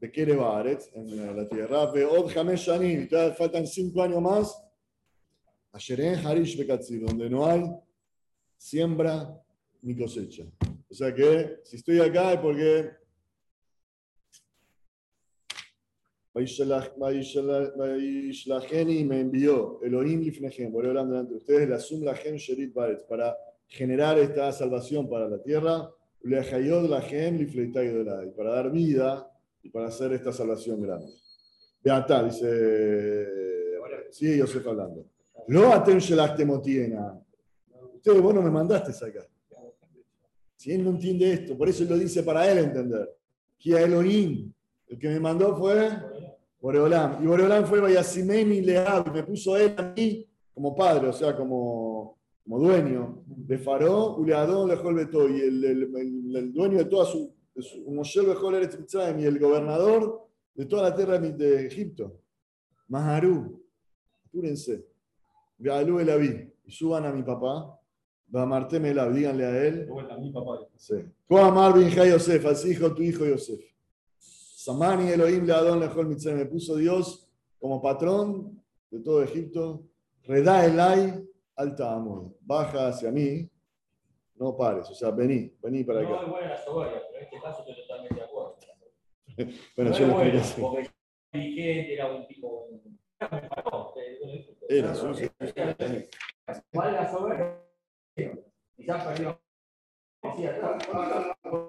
De 0.00 0.10
Kerebaret, 0.10 0.82
en 0.94 1.36
la 1.36 1.48
tierra. 1.48 1.92
Shanim, 2.54 3.08
todavía 3.08 3.34
faltan 3.34 3.66
cinco 3.66 4.02
años 4.02 4.22
más. 4.22 4.62
Asheren 5.72 6.26
Harish 6.26 6.56
Bekatzir, 6.56 7.04
donde 7.04 7.28
no 7.28 7.46
hay 7.46 7.62
siembra 8.56 9.38
ni 9.82 9.94
cosecha. 9.96 10.44
O 10.88 10.94
sea 10.94 11.14
que 11.14 11.60
si 11.64 11.76
estoy 11.76 12.00
acá 12.00 12.32
es 12.32 12.40
porque. 12.40 12.90
Me 19.04 19.20
envió 19.20 19.80
Elohim 19.82 20.20
Lifnehem, 20.20 20.70
por 20.70 20.86
hablando 20.86 21.14
delante 21.14 21.32
de 21.32 21.38
ustedes, 21.38 21.68
la 21.68 21.78
Sum 21.78 22.04
Lachem 22.04 22.36
Sherit 22.36 22.74
Baretz, 22.74 23.04
para 23.04 23.34
generar 23.68 24.18
esta 24.18 24.52
salvación 24.52 25.08
para 25.08 25.28
la 25.28 25.42
tierra, 25.42 25.90
Dolai, 26.22 28.34
para 28.36 28.50
dar 28.50 28.70
vida 28.70 29.30
y 29.62 29.70
para 29.70 29.88
hacer 29.88 30.12
esta 30.12 30.32
salvación 30.32 30.82
grande. 30.82 31.12
Beatá, 31.82 32.24
dice. 32.24 33.26
Sigue 34.10 34.38
Yosef 34.38 34.66
hablando. 34.66 35.06
Lo 35.48 35.72
atem 35.72 35.98
shelachtemotiena. 35.98 37.20
Ustedes, 37.94 38.20
vos 38.20 38.34
no 38.34 38.42
me 38.42 38.50
mandaste 38.50 38.92
acá. 39.04 39.26
Si 40.56 40.72
él 40.72 40.82
no 40.82 40.90
entiende 40.90 41.32
esto, 41.32 41.56
por 41.56 41.68
eso 41.68 41.82
él 41.82 41.90
lo 41.90 41.98
dice 41.98 42.22
para 42.22 42.50
él 42.50 42.58
entender. 42.58 43.14
Que 43.58 43.72
Elohim, 43.72 44.52
el 44.88 44.98
que 44.98 45.08
me 45.08 45.20
mandó 45.20 45.56
fue 45.56 45.90
Boreolam. 46.60 47.22
Y 47.22 47.26
Boreolam 47.26 47.66
fue 47.66 47.80
Vayasimeni 47.80 48.62
Leab, 48.62 49.12
me 49.12 49.22
puso 49.22 49.56
él 49.56 49.74
a 49.76 49.92
mí 49.94 50.26
como 50.54 50.74
padre, 50.74 51.08
o 51.08 51.12
sea, 51.12 51.36
como, 51.36 52.18
como 52.46 52.60
dueño 52.60 53.24
de 53.26 53.58
Faró, 53.58 54.16
Uleadón, 54.16 54.68
Lejol 54.68 54.94
Beto, 54.94 55.28
y 55.28 55.40
el, 55.40 55.64
el, 55.64 55.82
el- 55.96 56.36
el 56.36 56.52
dueño 56.52 56.78
de 56.78 56.84
toda 56.84 57.04
su, 57.04 57.34
de 57.54 57.62
su 57.62 57.90
Moshe 57.90 58.20
Bejol 58.22 58.54
Eretz 58.54 58.78
y 59.18 59.24
el 59.24 59.38
gobernador 59.40 60.28
de 60.54 60.64
toda 60.66 60.84
la 60.90 60.94
tierra 60.94 61.18
de 61.18 61.66
Egipto. 61.66 62.20
Maharú, 62.88 63.62
apúrense. 64.26 64.86
Galú 65.58 65.98
el 65.98 66.10
Abí. 66.10 66.52
y 66.64 66.70
suban 66.70 67.04
a 67.04 67.12
mi 67.12 67.22
papá, 67.24 67.80
Bamartemela, 68.28 69.08
díganle 69.10 69.44
a 69.44 69.66
él, 69.66 69.86
vuelta, 69.86 70.16
mi 70.18 70.30
papá. 70.30 70.58
Sí. 70.76 70.94
Coamar 71.26 71.74
bin 71.76 71.88
Yosef, 71.88 72.44
así 72.46 72.68
dijo 72.70 72.94
tu 72.94 73.02
hijo 73.02 73.24
Yosef. 73.24 73.60
Samani 74.18 75.08
Elohim 75.10 75.44
le 75.46 75.52
Adon 75.52 75.80
lejol 75.80 76.06
Mitzrayim. 76.08 76.38
Me 76.40 76.46
puso 76.46 76.76
Dios 76.76 77.28
como 77.58 77.80
patrón 77.80 78.60
de 78.90 79.00
todo 79.00 79.22
Egipto. 79.22 79.84
Redá 80.24 80.66
Elai 80.66 81.24
alta 81.56 81.92
amor. 81.92 82.36
Baja 82.40 82.88
hacia 82.88 83.10
mí. 83.10 83.48
No 84.36 84.56
pares. 84.56 84.90
O 84.90 84.94
sea, 84.94 85.10
vení, 85.10 85.50
vení 85.62 85.82
para 85.84 86.02
No, 86.02 86.14
acá. 86.16 86.26
igual 86.26 86.42
en 86.44 86.50
la 86.50 86.62
soberbia, 86.64 87.00
pero 87.06 87.18
en 87.18 87.24
este 87.24 87.40
caso 87.40 87.60
estoy 87.60 87.76
totalmente 87.82 88.14
de 88.14 88.22
acuerdo. 88.22 88.56
Bueno, 89.76 89.90
No 89.90 89.96
yo 89.98 90.02
es 90.04 90.08
lo 90.08 90.14
bueno, 90.14 90.30
expliqué 90.30 90.38
así. 90.38 90.60
porque 90.60 90.80
era 91.32 91.42
dirigente, 91.44 91.94
era 91.94 92.12
un 92.14 92.26
tipo. 92.26 92.68
Era 93.18 93.48
parón, 93.48 93.86
eh, 93.96 94.46
Era, 94.68 94.94
sí, 94.94 95.06
sí. 95.14 95.30
¿Cuál 96.72 96.88
es 96.88 96.94
la 97.00 97.10
soberbia? 97.10 97.62
Quizás 98.76 99.04
perdió. 99.06 99.40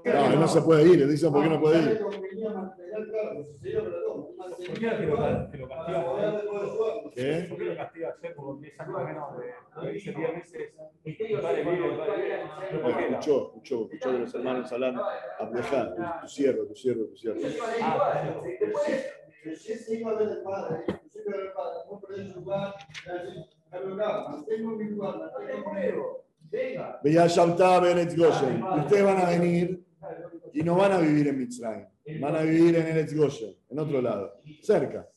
No, 0.05 0.39
no 0.39 0.47
se 0.47 0.61
puede 0.61 0.83
ir. 0.83 0.99
Le 0.99 1.07
dicen 1.07 1.31
por 1.31 1.43
qué 1.43 1.49
no 1.49 1.59
puede 1.59 1.79
ir. 1.79 1.99
¿Por 4.57 4.79
qué 4.79 4.95
lo, 5.05 5.17
castiga? 5.17 5.67
¿Qué? 7.13 7.45
¿Por 7.49 7.57
qué 7.57 7.65
lo 7.65 7.75
castiga 7.75 8.09
a 8.09 8.15
Seth 8.19 8.35
por 8.35 8.59
10 8.59 8.79
años 8.79 9.03
menos 9.05 9.37
de, 9.37 9.45
de 9.87 9.91
10 9.93 10.17
meses? 10.17 10.73
Misterio 11.03 11.41
Vale, 11.41 11.57
seco, 11.57 11.71
bien, 11.71 11.91
¿no? 11.91 11.97
vale, 11.97 12.23
bien. 12.23 12.39
No, 12.73 12.81
¿Por 12.81 12.97
qué? 12.97 13.03
Escuchó, 13.07 13.47
escuchó, 13.47 13.83
escuchó 13.83 14.11
de 14.11 14.19
los 14.19 14.33
hermanos 14.33 14.71
hablando. 14.71 15.03
Abdejá, 15.39 16.21
tu 16.21 16.27
siervo, 16.27 16.65
tu 16.65 16.75
siervo, 16.75 17.05
tu 17.05 17.15
siervo. 17.15 17.41
Ah. 17.81 18.33
Ustedes 28.79 29.03
van 29.03 29.17
a 29.17 29.29
venir 29.29 29.83
y 30.53 30.63
no 30.63 30.75
van 30.75 30.91
a 30.93 30.99
vivir 30.99 31.27
en 31.27 31.37
Mitzrayim. 31.37 31.85
Van 32.21 32.35
a 32.35 32.41
vivir 32.41 32.75
en 32.75 32.87
Eretz 32.87 33.13
Goshen, 33.13 33.53
en 33.69 33.79
otro 33.79 34.01
lado, 34.01 34.41
cerca. 34.61 35.07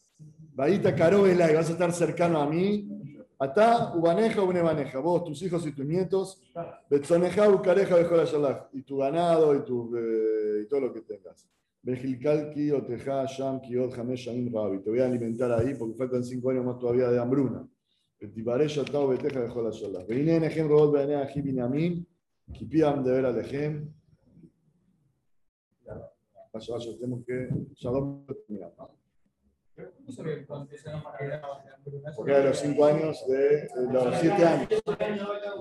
Vaita 0.55 0.95
Karobela 0.95 1.51
y 1.51 1.55
vas 1.55 1.69
a 1.69 1.73
estar 1.73 1.93
cercano 1.93 2.41
a 2.41 2.47
mí. 2.47 2.89
Atá, 3.39 3.95
Ubaneja, 3.95 4.43
Unebaneja. 4.43 4.99
Vos, 4.99 5.25
tus 5.25 5.41
hijos 5.43 5.67
y 5.67 5.73
tus 5.73 5.87
nietos. 5.87 6.43
Betzoneja, 6.91 7.49
Ucareja, 7.49 7.95
Bejola. 7.97 8.69
Y 8.73 8.83
tu 8.83 8.99
ganado 8.99 9.55
y, 9.55 9.65
tu, 9.65 9.97
eh, 9.97 10.63
y 10.65 10.69
todo 10.69 10.81
lo 10.81 10.93
que 10.93 11.01
tengas. 11.01 11.49
Bejilkalki, 11.83 12.71
Oteja, 12.73 13.25
Sham, 13.25 13.63
Kiot, 13.63 13.97
Hamesh, 13.97 14.27
Shamim, 14.27 14.53
Rabi. 14.53 14.81
Te 14.81 14.91
voy 14.91 15.01
a 15.01 15.07
alimentar 15.07 15.51
ahí 15.53 15.75
porque 15.75 15.97
faltan 15.97 16.23
cinco 16.23 16.51
años 16.51 16.67
más 16.67 16.79
todavía 16.79 17.09
de 17.09 17.19
hambruna. 17.19 17.67
ותיברא 18.24 18.68
שתה 18.68 19.00
וביתך 19.00 19.36
לכל 19.36 19.68
השלח. 19.68 20.02
והנה 20.08 20.32
עיניכם 20.32 20.68
רואות 20.70 20.94
בעיני 20.94 21.24
אחי 21.24 21.42
בנימין, 21.42 22.04
כי 22.54 22.70
פי 22.70 22.84
העם 22.84 23.00
מדבר 23.00 23.26
עליכם. 23.26 23.82
Vaya, 26.56 26.74
vaya, 26.74 26.98
tenemos 26.98 27.26
que. 27.26 27.50
Ya 27.76 27.90
vamos 27.90 28.30
a 28.30 28.34
terminar. 28.34 28.72
No 30.06 30.12
sabía 30.12 30.36
que 30.36 30.46
cuando 30.46 30.64
empiezan 30.64 31.04
a 31.06 31.18
quedar 31.18 31.44
hambruna. 31.44 32.14
Porque 32.16 32.32
era 32.32 32.40
de 32.40 32.48
los 32.48 32.60
5 32.60 32.86
años, 32.86 33.28
de, 33.28 33.68
de 33.68 33.94
los 33.94 34.16
7 34.16 34.46
años. 34.46 34.70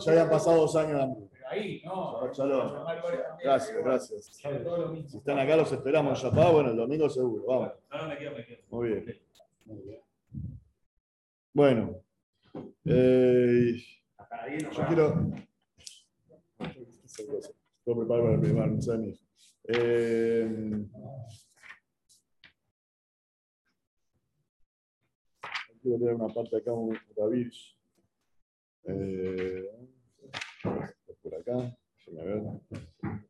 Ya 0.07 0.13
habían 0.13 0.31
pasado 0.31 0.57
2 0.59 0.77
años 0.77 0.93
de 0.93 1.03
hambre. 1.03 1.27
Pero 1.33 1.49
ahí, 1.49 1.83
no. 1.85 2.33
Shalom. 2.33 2.85
Gracias, 3.43 3.77
gracias. 3.85 4.41
Todo 4.63 4.79
lo 4.79 4.89
mismo. 4.93 5.09
Si 5.09 5.17
están 5.17 5.39
acá, 5.41 5.57
los 5.57 5.73
esperamos 5.73 6.23
en 6.23 6.31
Yapá. 6.31 6.51
Bueno, 6.53 6.71
el 6.71 6.77
domingo 6.77 7.11
seguro. 7.11 7.45
Vamos. 7.45 7.73
No, 7.91 8.03
no 8.03 8.09
me 8.09 8.19
quedo, 8.19 8.33
me 8.37 8.47
quedo. 8.47 8.59
Muy 8.71 8.89
bien. 8.89 9.21
Bueno. 11.53 12.05
Eh, 12.92 13.76
no 14.64 14.72
Yo 14.72 14.88
quiero. 14.88 15.32
Puedo 17.84 18.00
preparar 18.00 18.26
para 18.26 18.42
primer 18.42 18.68
mensaje 18.68 18.98
de 18.98 19.06
mi. 19.06 19.20
Eh, 19.66 20.86
Quiero 25.82 25.98
leer 26.00 26.16
una 26.16 26.34
parte 26.34 26.58
acá, 26.58 26.74
un 26.74 26.98
David. 27.16 27.52
Eh, 28.86 29.70
por 31.22 31.36
acá, 31.36 31.78
déjame 32.08 32.24
ver. 32.24 33.29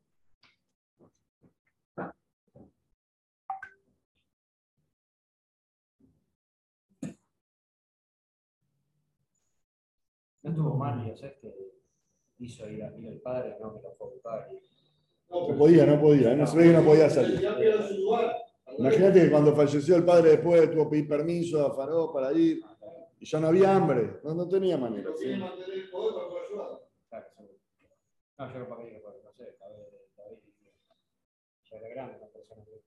No 10.42 10.50
estuvo 10.52 10.76
mal, 10.76 11.06
yo 11.06 11.16
sé 11.18 11.38
que 11.42 11.54
hizo 12.40 12.70
ir 12.70 12.84
a 12.84 12.96
ir 12.98 13.08
el 13.08 13.22
padre, 13.22 13.58
no 13.60 13.74
que 13.74 13.82
lo 13.82 13.94
fue 13.96 14.08
a 14.08 14.10
buscar. 14.12 14.50
No 15.30 15.58
podía, 15.58 15.86
no 15.86 16.00
podía, 16.02 16.34
no 16.36 16.48
se 16.48 16.58
ve 16.58 16.64
que 16.66 16.74
no 16.74 16.84
podía 16.84 17.10
salir. 17.10 17.40
Imagínate 18.78 19.22
que 19.24 19.32
cuando 19.32 19.54
falleció 19.56 19.96
el 19.98 20.06
padre 20.06 20.32
después 20.32 20.72
tuvo 20.72 20.86
que 20.86 20.90
pedir 20.92 21.08
permiso 21.10 21.66
a 21.66 21.74
Faró 21.76 22.12
para 22.14 22.32
ir 22.34 22.62
y 23.20 23.26
ya 23.26 23.40
no 23.40 23.48
había 23.48 23.76
hambre, 23.76 24.22
no, 24.24 24.34
no 24.34 24.48
tenía 24.48 24.78
manera. 24.78 25.12
¿sí? 25.18 25.26
Que. 25.26 25.36
Claro, 27.10 27.28
seguro. 27.36 27.54
No, 28.38 28.54
yo 28.54 28.60
no 28.60 28.70
para 28.70 28.82
porque 28.82 29.22
no 29.24 29.34
sé, 29.34 29.44
vez, 29.44 29.58
ya 31.70 31.78
era 31.78 31.90
grande 31.90 32.18
la 32.20 32.28
persona. 32.30 32.64
que- 32.64 32.82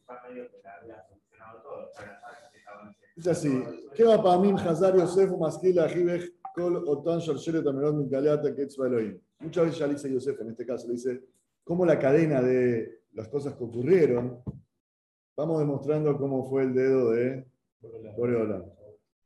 Dice 3.17 3.31
así, 3.31 3.65
¿qué 3.95 4.05
va 4.05 4.23
para 4.23 4.39
mí 4.39 4.53
Hazar 4.53 4.97
Yosef 4.97 5.31
Kol 6.55 6.77
Otan 6.87 7.19
Sharsheret 7.19 7.67
Amerot 7.67 7.97
Mikaleata 7.97 8.55
Ketzva 8.55 8.87
Elohim? 8.87 9.19
Muchas 9.41 9.65
veces 9.65 9.79
ya 9.79 9.87
le 9.87 9.95
dice 9.95 10.13
Yosef, 10.13 10.41
en 10.41 10.51
este 10.51 10.67
caso 10.67 10.87
le 10.87 10.95
dice, 10.95 11.23
cómo 11.65 11.85
la 11.85 11.99
cadena 11.99 12.41
de 12.41 13.03
las 13.13 13.29
cosas 13.29 13.55
que 13.55 13.65
ocurrieron, 13.65 14.43
vamos 15.37 15.59
demostrando 15.59 16.17
cómo 16.17 16.49
fue 16.49 16.63
el 16.63 16.75
dedo 16.75 17.11
de 17.11 17.47
Boreola. 18.17 18.65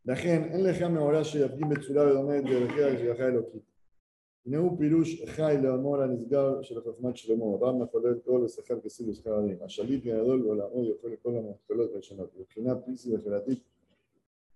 La 0.04 0.16
gente, 0.16 0.54
en 0.54 0.62
lejame 0.62 0.98
Horashi, 0.98 1.42
Apim 1.42 1.68
Betzurabe 1.68 2.12
de 2.12 2.22
de 2.22 3.38
הוא 4.57 4.77
פירוש 4.77 5.23
חי 5.25 5.55
לאמור 5.63 6.01
הנשגב 6.01 6.61
של 6.61 6.81
חוכמת 6.81 7.17
שלמה, 7.17 7.45
רם 7.45 7.81
מחולל 7.81 8.19
כל 8.25 8.41
ושכר 8.45 8.79
כסיל 8.79 9.09
ושכר 9.09 9.33
עלים. 9.33 9.57
השליט 9.61 10.05
הגדול 10.05 10.41
בעולמו 10.41 10.85
יוכל 10.85 11.07
לכל 11.07 11.35
המכפלות 11.37 11.91
והשונות. 11.93 12.29
מבחינה 12.39 12.75
פיסית 12.75 13.13
וחברתית 13.13 13.59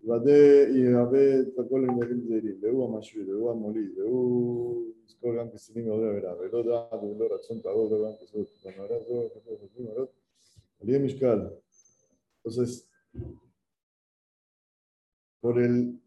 יוודא 0.04 0.32
יהווה 0.75 1.39
את 1.41 1.60
הכל 1.60 1.86
למדעים 1.88 2.21
זהירים, 2.21 2.56
והוא 2.62 2.86
המשוויל, 2.86 3.36
והוא 3.36 3.52
המוליד, 3.52 3.97
והוא 3.97 4.86
יזכור 5.06 5.36
גם 5.38 5.49
כסילים 5.49 5.88
מאוד 5.88 6.04
עבירה, 6.04 6.39
ולא 6.39 6.63
דעת 6.63 7.04
ולא 7.04 7.36
רצון 7.36 7.60
טהור 7.60 7.91
ולא 7.91 8.08
גם 8.08 8.13
כסות. 8.21 8.47
במאורע 8.65 8.99
זו 8.99 9.30
חושבים 9.60 9.86
מאוד, 9.86 10.08
על 10.82 10.89
יהיה 10.89 10.99
משקל. 10.99 11.39
Entonces, 12.41 12.89
por 15.41 15.62
el, 15.62 15.99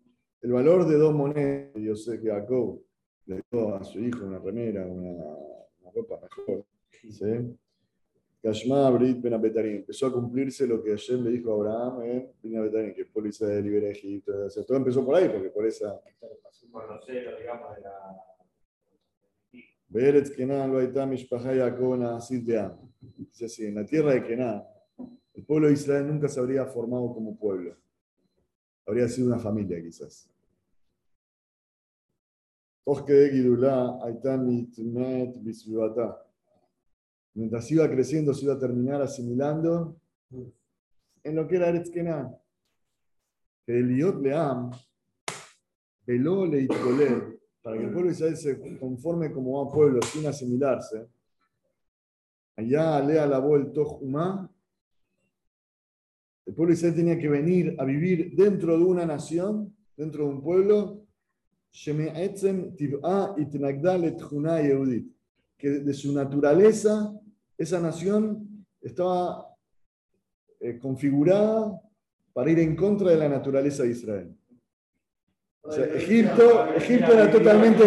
el 0.42 0.53
valor 0.53 0.88
de 0.88 0.97
dos 0.97 1.14
monedas, 1.14 1.77
yo 1.77 1.95
sé 1.95 2.21
que 2.21 2.29
Jacob 2.29 2.81
le 3.28 3.44
dio 3.52 3.76
a 3.76 3.84
su 3.84 4.00
hijo 4.00 4.26
una 4.26 4.40
remera, 4.40 4.86
una, 4.86 5.10
una 5.10 5.92
ropa 5.94 6.20
mejor. 6.22 6.66
¿sí? 6.90 7.58
Kashma 8.42 8.90
Brit 8.92 9.22
Ben. 9.22 9.34
Empezó 9.76 10.08
a 10.08 10.13
cumplirse 10.13 10.66
lo 10.68 10.82
que 10.82 10.94
ayer 10.94 11.20
le 11.20 11.32
dijo 11.32 11.52
a 11.52 11.56
Abraham 11.56 12.02
en 12.04 12.72
Ben 12.72 12.94
que 12.94 13.02
el 13.02 13.08
pueblo 13.08 13.30
Israel 13.30 13.63
libera 13.63 13.90
Egipto. 13.90 14.46
o 14.46 14.50
sea, 14.50 14.63
todo 14.63 14.78
empezó 14.78 15.06
por 15.06 15.16
ahí, 15.16 15.28
porque 15.30 15.50
por 15.50 15.66
esa. 15.66 16.00
Por 16.72 16.88
los 16.90 17.06
celos, 17.06 17.40
digamos, 17.40 17.76
de 17.76 17.82
la. 17.82 18.18
Beretz 19.90 20.32
Kenan 20.32 20.72
lo 20.72 20.80
Aitam 20.80 21.10
Mishpachá 21.10 21.56
Jacob 21.56 21.98
Naasid 21.98 22.46
de 22.46 22.60
Am. 22.60 22.78
Dice 23.00 23.46
así: 23.46 23.66
en 23.66 23.76
la 23.76 23.86
tierra 23.86 24.13
de 24.13 24.24
Kenan, 24.24 24.63
el 25.34 25.44
pueblo 25.44 25.68
de 25.68 25.74
Israel 25.74 26.08
nunca 26.08 26.28
se 26.28 26.40
habría 26.40 26.66
formado 26.66 27.13
como 27.13 27.38
pueblo. 27.38 27.76
Habría 28.86 29.08
sido 29.08 29.28
una 29.28 29.40
familia, 29.40 29.82
quizás. 29.82 30.30
Mientras 37.34 37.69
iba 37.71 37.89
creciendo, 37.89 38.34
se 38.34 38.45
iba 38.45 38.54
a 38.54 38.60
terminar 38.60 39.02
asimilando 39.02 40.00
en 41.21 41.36
lo 41.36 41.45
que 41.45 41.58
era 41.58 41.67
Eretz 41.67 41.89
Kenan. 41.89 42.34
Que 43.65 43.78
el 43.78 43.97
Iot 43.97 44.21
Leam, 44.21 44.71
veló 46.06 46.45
leitkolel, 46.45 47.38
para 47.62 47.78
que 47.78 47.84
el 47.84 47.91
pueblo 47.91 48.10
de 48.10 48.15
Israel 48.15 48.38
se 48.38 48.80
conforme 48.80 49.34
como 49.34 49.62
un 49.62 49.69
pueblo 49.69 50.02
sin 50.02 50.26
asimilarse, 50.26 51.10
allá 52.56 52.95
alea 52.95 53.28
la 53.28 53.45
el 53.54 53.73
Toch 53.73 54.02
Umá, 54.02 54.50
el 56.45 56.54
pueblo 56.54 56.71
de 56.71 56.78
Israel 56.78 56.95
tenía 56.95 57.19
que 57.19 57.28
venir 57.28 57.76
a 57.78 57.84
vivir 57.84 58.34
dentro 58.34 58.78
de 58.78 58.86
una 58.86 59.06
nación, 59.06 59.76
dentro 59.97 60.23
de 60.23 60.30
un 60.30 60.41
pueblo, 60.41 61.07
que 65.58 65.69
de 65.69 65.93
su 65.93 66.13
naturaleza 66.13 67.13
esa 67.58 67.80
nación 67.80 68.65
estaba 68.82 69.56
eh, 70.60 70.77
configurada 70.77 71.80
para 72.34 72.51
ir 72.51 72.60
en 72.60 72.75
contra 72.75 73.10
de 73.12 73.17
la 73.17 73.30
naturaleza 73.30 73.84
de 73.84 73.89
Israel. 73.89 74.36
O 75.62 75.71
sea, 75.71 75.86
Egipto, 75.86 76.67
Egipto 76.75 77.13
era 77.13 77.30
totalmente. 77.32 77.84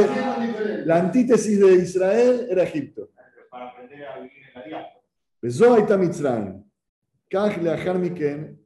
La 0.84 0.98
antítesis 0.98 1.58
de 1.60 1.74
Israel 1.76 2.46
era 2.50 2.64
Egipto. 2.64 3.10
Para 3.50 3.70
aprender 3.70 4.04
a 4.04 4.18
vivir 4.18 4.32
en 4.46 4.60
la 4.60 4.66
diáspora. 5.40 5.94
A 5.94 5.98
Mitzrayim. 5.98 6.64
Kaj 7.30 7.62
leachar 7.62 7.98
miken 7.98 8.60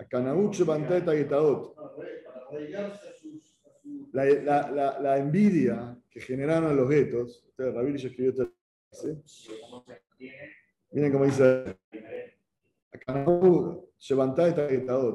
la, 4.14 4.24
la, 4.24 4.70
la, 4.70 5.00
la 5.00 5.18
envidia 5.18 5.98
que 6.08 6.20
generaron 6.20 6.76
los 6.76 6.88
guetos, 6.88 7.44
ustedes, 7.48 7.74
Rabir 7.74 7.96
ya 7.96 8.08
escribió 8.08 8.30
esta 8.30 8.48
frase, 8.88 9.18
miren 10.92 11.12
cómo 11.12 11.24
dice, 11.24 11.76
levantá 14.08 14.46
esta 14.46 14.68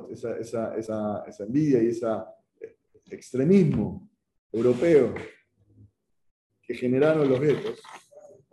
esa, 0.09 0.38
esa, 0.38 0.75
esa, 0.77 1.23
esa 1.25 1.43
envidia 1.45 1.81
y 1.81 1.88
ese 1.88 2.07
eh, 2.59 2.75
extremismo 3.09 4.09
europeo 4.51 5.15
que 6.62 6.73
generaron 6.75 7.29
los 7.29 7.39
guetos. 7.39 7.81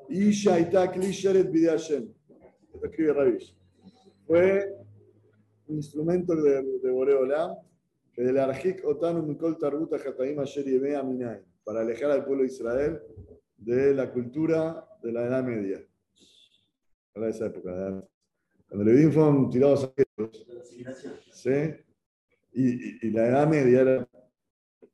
Y 0.09 0.31
Shaita 0.31 0.93
Klisheret 0.93 1.51
Bidashem. 1.51 2.15
Esto 2.73 2.87
escribe 2.87 3.13
Ravish. 3.13 3.57
Fue 4.25 4.73
un 5.67 5.77
instrumento 5.77 6.37
de, 6.37 6.63
de 6.63 6.91
Boreola 6.93 7.59
para 11.65 11.81
alejar 11.81 12.11
al 12.11 12.25
pueblo 12.25 12.43
de 12.45 12.49
Israel 12.49 13.01
de 13.57 13.95
la 13.95 14.11
cultura 14.13 14.87
de 15.03 15.13
la 15.13 15.27
Edad 15.27 15.45
Media. 15.45 15.85
Para 17.13 17.29
esa 17.29 17.47
época, 17.47 17.73
¿verdad? 17.73 18.09
cuando 18.69 18.85
los 18.85 18.95
Levín 18.95 19.13
fueron 19.13 19.51
tirados 19.51 19.85
a 19.85 19.93
¿sí? 21.33 21.51
y, 22.53 22.69
y- 22.69 22.99
y 23.03 23.11
la 23.11 23.29
Edad 23.29 23.49
Media 23.49 23.81
era, 23.83 24.09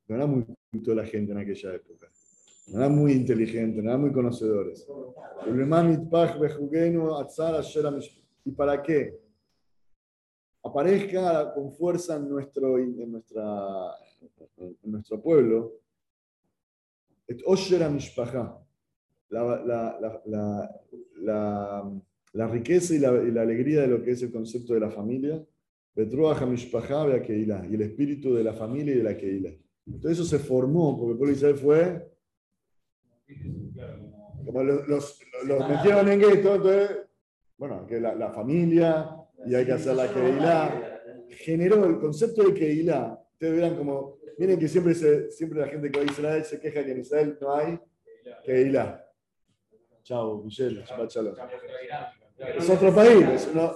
no 0.07 0.15
era 0.15 0.25
muy 0.25 0.45
culto 0.71 0.93
la 0.95 1.05
gente 1.05 1.31
en 1.31 1.37
aquella 1.39 1.75
época. 1.75 2.09
No 2.67 2.79
eran 2.79 2.95
muy 2.95 3.11
inteligentes, 3.13 3.83
no 3.83 3.89
eran 3.89 4.01
muy 4.01 4.11
conocedores. 4.11 4.87
¿Y 8.45 8.51
para 8.51 8.81
qué? 8.81 9.19
Aparezca 10.63 11.53
con 11.53 11.71
fuerza 11.73 12.15
en 12.15 12.29
nuestro, 12.29 12.77
en 12.77 13.11
nuestra, 13.11 13.95
en 14.57 14.91
nuestro 14.91 15.21
pueblo. 15.21 15.73
Et 17.27 17.41
Osher. 17.45 17.81
La, 19.29 19.89
la, 22.33 22.47
riqueza 22.47 22.95
y 22.95 22.99
la, 22.99 23.13
y 23.23 23.31
la 23.31 23.41
alegría 23.41 23.81
de 23.81 23.87
lo 23.87 24.01
que 24.03 24.11
es 24.11 24.21
el 24.21 24.31
concepto 24.31 24.73
de 24.73 24.79
la 24.79 24.89
familia. 24.89 25.43
Y 25.95 26.01
el 26.01 27.81
espíritu 27.81 28.33
de 28.33 28.43
la 28.43 28.53
familia 28.53 28.93
y 28.93 28.97
de 28.97 29.03
la 29.03 29.17
Keila. 29.17 29.51
Entonces 29.85 30.19
eso 30.19 30.23
se 30.25 30.39
formó 30.39 30.97
porque 30.97 31.11
el 31.11 31.17
pueblo 31.17 31.33
de 31.33 31.37
Israel 31.37 31.57
fue 31.57 32.13
como 34.45 34.63
los, 34.63 34.87
los, 34.87 35.19
los 35.45 35.69
metieron 35.69 36.09
en 36.09 36.19
gueto, 36.19 36.55
entonces, 36.55 36.97
bueno, 37.57 37.85
que 37.87 37.99
la, 37.99 38.15
la 38.15 38.31
familia 38.31 39.22
y 39.45 39.55
hay 39.55 39.65
que 39.65 39.71
hacer 39.73 39.95
la 39.95 40.07
Keilah. 40.11 40.99
Generó 41.29 41.85
el 41.85 41.99
concepto 41.99 42.43
de 42.43 42.53
Keilah. 42.53 43.17
Ustedes 43.33 43.55
verán 43.55 43.75
como, 43.77 44.17
miren 44.37 44.59
que 44.59 44.67
siempre, 44.67 44.93
se, 44.93 45.31
siempre 45.31 45.59
la 45.59 45.67
gente 45.67 45.91
que 45.91 45.99
va 45.99 46.05
a 46.05 46.11
Israel 46.11 46.43
se 46.45 46.59
queja 46.59 46.83
que 46.83 46.91
en 46.91 46.99
Israel 46.99 47.37
no 47.41 47.55
hay 47.55 47.79
Keilah. 48.45 49.03
Chao, 50.03 50.41
Michelle, 50.43 50.83
Shalom. 50.85 51.35
Es 52.57 52.69
otro 52.69 52.93
país, 52.93 53.25
es 53.27 53.49
uno- 53.53 53.73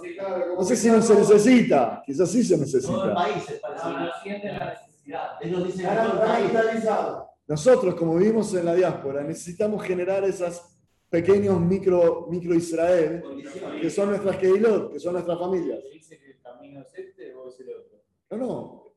no 0.58 0.63
sé 0.63 0.75
si 0.75 0.89
no 0.89 1.01
se 1.01 1.15
necesita, 1.15 2.01
quizás 2.06 2.30
sí 2.30 2.43
se 2.43 2.58
necesita. 2.58 3.13
Nosotros, 7.47 7.95
como 7.95 8.15
vivimos 8.17 8.53
en 8.56 8.65
la 8.65 8.75
diáspora, 8.75 9.23
necesitamos 9.23 9.82
generar 9.84 10.23
esos 10.25 10.62
pequeños 11.10 11.60
micro, 11.60 12.28
micro 12.30 12.54
Israel, 12.54 13.24
que 13.82 13.89
son 13.89 14.10
nuestras 14.10 14.38
Keilot, 14.38 14.91
que 14.91 15.00
son 15.00 15.13
nuestras 15.13 15.39
familias. 15.39 15.80
¿Dice 15.91 16.20
que 16.20 16.32
el 16.32 16.41
camino 16.41 16.82
es 16.82 16.93
este 16.98 17.34
o 17.34 17.50
es 17.50 17.60
el 17.60 17.70
otro? 17.70 18.02
No, 18.32 18.38
no. 18.38 18.88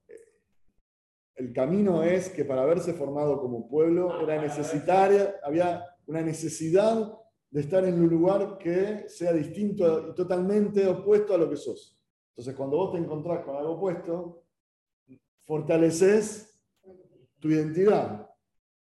El 1.36 1.52
camino 1.52 2.02
es 2.02 2.28
que 2.28 2.44
para 2.44 2.62
haberse 2.62 2.92
formado 2.92 3.40
como 3.40 3.66
pueblo 3.66 4.20
era 4.20 4.42
necesaria, 4.42 5.36
había 5.42 5.82
una 6.06 6.20
necesidad 6.20 7.16
de 7.50 7.60
estar 7.60 7.84
en 7.84 7.94
un 7.94 8.08
lugar 8.08 8.58
que 8.58 9.08
sea 9.08 9.32
distinto 9.32 10.10
y 10.10 10.14
totalmente 10.14 10.86
opuesto 10.86 11.34
a 11.34 11.38
lo 11.38 11.48
que 11.48 11.56
sos. 11.56 11.98
Entonces, 12.30 12.54
cuando 12.54 12.76
vos 12.76 12.92
te 12.92 12.98
encontrás 12.98 13.44
con 13.44 13.56
algo 13.56 13.72
opuesto, 13.72 14.44
fortaleces 15.42 16.60
tu 17.38 17.48
identidad. 17.48 18.28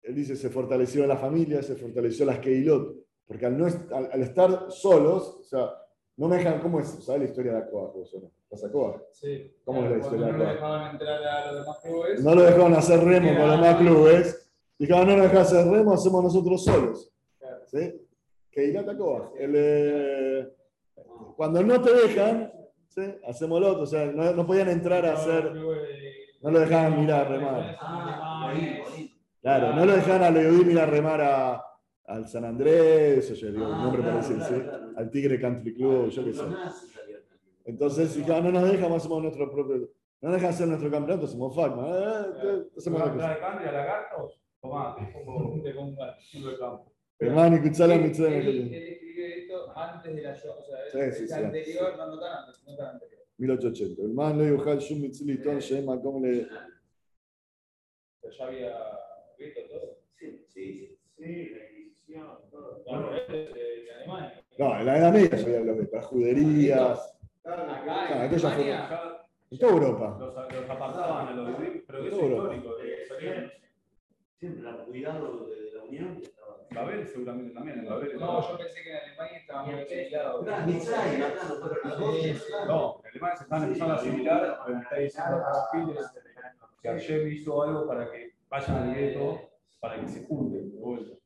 Él 0.02 0.14
dice, 0.14 0.36
se 0.36 0.50
fortaleció 0.50 1.06
la 1.06 1.16
familia, 1.16 1.62
se 1.62 1.76
fortaleció 1.76 2.24
las 2.26 2.38
Keilot, 2.38 2.99
porque 3.30 3.46
al, 3.46 3.56
no 3.56 3.68
est- 3.68 3.92
al, 3.92 4.10
al 4.12 4.22
estar 4.22 4.66
solos, 4.72 5.36
o 5.40 5.44
sea, 5.44 5.70
no 6.16 6.26
me 6.26 6.38
dejan, 6.38 6.58
¿cómo 6.58 6.80
es? 6.80 6.88
¿Sabes 7.04 7.20
la 7.22 7.28
historia 7.28 7.52
de 7.52 7.58
Acoa? 7.58 7.92
vos, 7.94 8.12
o 8.12 8.20
no? 8.22 8.30
¿La 8.50 8.68
Acoa? 8.68 9.02
Sí. 9.12 9.54
¿Cómo 9.64 9.84
es 9.84 9.90
la 9.92 9.98
historia 9.98 10.26
Cuando 10.26 10.38
no 10.38 10.42
acá? 10.42 10.48
le 10.50 10.54
dejaban 10.56 10.90
entrar 10.90 11.22
a 11.22 11.46
los 11.52 11.60
demás 11.62 11.78
clubes. 11.78 12.24
No 12.24 12.34
lo 12.34 12.42
dejaron 12.42 12.74
hacer 12.74 13.04
remo 13.04 13.28
con 13.28 13.38
los 13.48 13.50
demás 13.60 13.76
clubes. 13.76 14.52
Dijeron, 14.80 15.06
no 15.06 15.16
nos 15.16 15.30
dejas 15.30 15.52
hacer 15.52 15.66
remo, 15.70 15.92
hacemos 15.94 16.24
nosotros 16.24 16.64
solos. 16.64 17.12
Claro. 17.38 17.60
¿Sí? 17.66 18.06
Que 18.50 18.64
irá 18.64 18.84
Tacoa. 18.84 19.30
El, 19.38 19.52
eh, 19.54 20.48
cuando 21.36 21.62
no 21.62 21.80
te 21.80 21.92
dejan, 21.94 22.52
¿sí? 22.88 23.02
hacemos 23.28 23.60
lo 23.60 23.68
otro. 23.68 23.82
O 23.84 23.86
sea, 23.86 24.06
no, 24.06 24.32
no 24.32 24.44
podían 24.44 24.70
entrar 24.70 25.06
a 25.06 25.12
hacer. 25.12 25.52
No 26.42 26.50
lo 26.50 26.58
dejaban 26.58 26.98
mirar, 27.00 27.30
remar. 27.30 27.76
Ah. 27.80 28.52
Claro, 29.40 29.74
no 29.74 29.86
lo 29.86 29.92
dejaban 29.94 30.24
a 30.24 30.30
Leodín 30.30 30.72
ir 30.72 30.78
a 30.80 30.86
remar 30.86 31.20
a, 31.20 31.62
al 32.10 32.28
San 32.28 32.44
Andrés, 32.44 33.30
o 33.30 33.36
sea, 33.36 33.50
digo, 33.50 33.66
un 33.66 33.72
Ah, 33.72 33.82
nombre 33.84 34.02
claro, 34.02 34.20
parecido, 34.20 34.40
¿sí? 34.46 34.54
claro, 34.54 34.78
claro. 34.78 34.92
al 34.98 35.10
Tigre 35.10 35.40
Country 35.40 35.74
Club, 35.74 36.08
yo 36.10 36.24
qué 36.24 36.32
sé. 36.32 36.42
Entonces, 37.64 38.16
dijeron, 38.16 38.44
no 38.44 38.52
nos 38.52 38.70
dejan, 38.70 38.92
hacemos 38.92 39.22
nuestro 39.22 39.50
propio. 39.50 39.88
No 40.20 40.32
dejan 40.32 40.50
hacer 40.50 40.66
nuestro 40.68 40.90
campeonato, 40.90 41.26
hacemos 41.26 41.54
FACMA. 41.54 41.86
Eh, 41.88 42.62
hacemos 42.76 43.00
otra 43.00 43.12
cosa. 43.14 43.48
a 43.68 43.72
lagartos? 43.72 44.40
Tomá, 44.60 44.94
te 44.96 45.06
pongo 45.12 45.62
te 45.62 45.72
pongo 45.72 45.88
un 46.02 46.14
kilo 46.30 46.50
de 46.50 46.58
campo. 46.58 46.92
Hermano, 47.18 47.62
Kutzala, 47.62 47.94
Él, 47.94 48.04
escribió 48.04 49.26
esto 49.26 49.78
antes 49.78 50.14
de 50.16 50.22
la 50.22 50.34
show, 50.34 50.54
o 50.58 50.62
sea, 50.62 50.78
Sí, 50.90 50.98
es, 50.98 51.16
sí, 51.18 51.24
es 51.24 51.30
sí. 51.30 51.36
anterior, 51.36 51.96
no, 51.96 52.06
no 52.08 52.18
tan 52.20 52.32
antes, 52.44 52.62
no 52.66 52.76
tan 52.76 52.86
anterior. 52.94 53.20
1880. 53.38 54.02
El 54.02 54.12
man 54.12 54.36
no 54.38 54.44
yujal 54.44 54.78
shum 54.78 55.00
mitzli 55.00 55.40
ton 55.42 55.58
shehem 55.58 55.84
makom 55.86 56.22
le. 56.22 56.46
Pero 58.20 58.34
ya 58.36 58.44
había 58.46 58.74
visto 59.38 59.60
todo. 59.70 59.98
Sí, 60.18 60.44
sí, 60.48 60.98
sí. 61.16 61.52
La. 62.10 62.38
No, 64.58 64.78
en 64.78 64.86
la 64.86 64.98
Edad 64.98 65.12
Media 65.12 65.28
ya 65.36 65.44
había 65.46 65.60
los 65.60 65.78
de 65.78 65.88
las 65.92 66.04
juderías. 66.06 67.16
Acá 67.44 67.64
Ah, 67.66 68.16
en 68.22 68.34
Alemania, 68.34 68.88
En 69.50 69.58
toda 69.58 69.72
Europa. 69.72 70.16
los, 70.20 70.34
los 70.52 70.70
apartaban 70.70 71.28
a 71.28 71.30
los 71.32 71.56
judíos, 71.56 71.84
pero 71.86 71.98
eso 72.04 72.16
es 72.16 72.56
histórico. 72.58 72.76
Siempre 74.38 74.70
el 74.70 74.76
cuidado 74.86 75.46
de 75.46 75.72
la 75.74 75.82
unión. 75.84 76.20
Babel 76.72 77.06
seguramente 77.06 77.52
también, 77.52 77.78
en 77.80 77.86
Babel. 77.86 78.18
No, 78.18 78.40
yo 78.48 78.58
pensé 78.58 78.82
que 78.82 78.90
en 78.90 78.96
Alemania 78.96 79.38
estaba 79.38 79.62
muy 79.64 79.74
aislado. 79.74 80.42
No 80.42 80.48
en 80.48 80.54
Alemania 83.10 83.36
se 83.36 83.42
están 83.44 83.62
empezando 83.64 83.94
a 83.94 83.96
asimilar, 83.96 84.60
pero 84.64 84.76
me 84.76 84.82
está 84.82 84.96
diciendo 84.96 85.42
que 86.82 86.88
Hashem 86.88 87.28
hizo 87.32 87.62
algo 87.62 87.86
para 87.86 88.10
que 88.10 88.32
vayan 88.48 88.76
al 88.76 88.94
gueto, 88.94 89.40
para 89.80 90.00
que 90.00 90.08
se 90.08 90.24
junten 90.26 90.70
de 90.70 90.78
vuelta. 90.78 91.16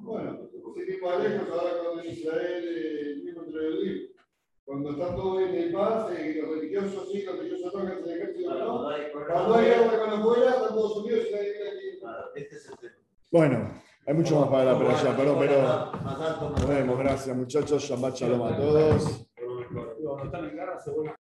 Bueno, 0.00 0.48
sin 0.74 0.88
ir 0.88 1.02
más 1.02 1.22
lejos, 1.22 1.48
ahora 1.50 1.70
cuando 1.82 2.02
en 2.02 2.10
Israel, 2.10 2.64
eh, 2.64 3.00
el 3.12 3.24
mismo 3.24 3.42
entre 3.42 3.66
el 3.66 3.84
libro. 3.84 4.08
Cuando 4.64 4.90
están 4.90 5.16
todos 5.16 5.38
bien 5.38 5.54
en 5.54 5.72
paz, 5.72 6.10
eh, 6.12 6.40
los 6.40 6.50
religiosos 6.56 7.08
sí, 7.10 7.22
los 7.22 7.38
religiosos 7.38 7.74
no, 7.74 7.80
que 7.80 8.02
se 8.04 8.12
el 8.12 8.20
ejército 8.20 8.50
Claro, 8.50 8.64
no. 8.66 8.88
Cuando 9.26 9.54
hay 9.54 9.64
guerra 9.66 9.98
con 9.98 10.10
afuera, 10.10 10.50
están 10.50 10.68
todos 10.68 10.96
unidos 10.98 11.26
y 11.28 11.32
nadie 11.34 11.52
viene 11.52 11.68
aquí. 11.70 12.00
Claro, 12.00 12.24
Este 12.34 12.56
es 12.56 12.68
el 12.68 12.78
tema. 12.78 12.94
Bueno, 13.30 13.70
hay 14.06 14.14
mucho 14.14 14.40
más 14.40 14.48
para 14.48 14.70
hablar, 14.70 14.78
pero 14.78 15.02
ya, 15.02 15.16
perdón, 15.16 15.36
pero. 15.38 16.50
Nos 16.50 16.68
vemos, 16.68 16.98
gracias 16.98 17.36
muchachos. 17.36 17.82
Shabbat 17.82 18.14
shalom 18.14 18.42
a 18.42 18.56
todos. 18.56 19.26
Cuando 19.72 20.24
están 20.24 20.44
en 20.44 20.56
guerra 20.56 20.78
se 20.78 20.90
vuelven 20.90 21.17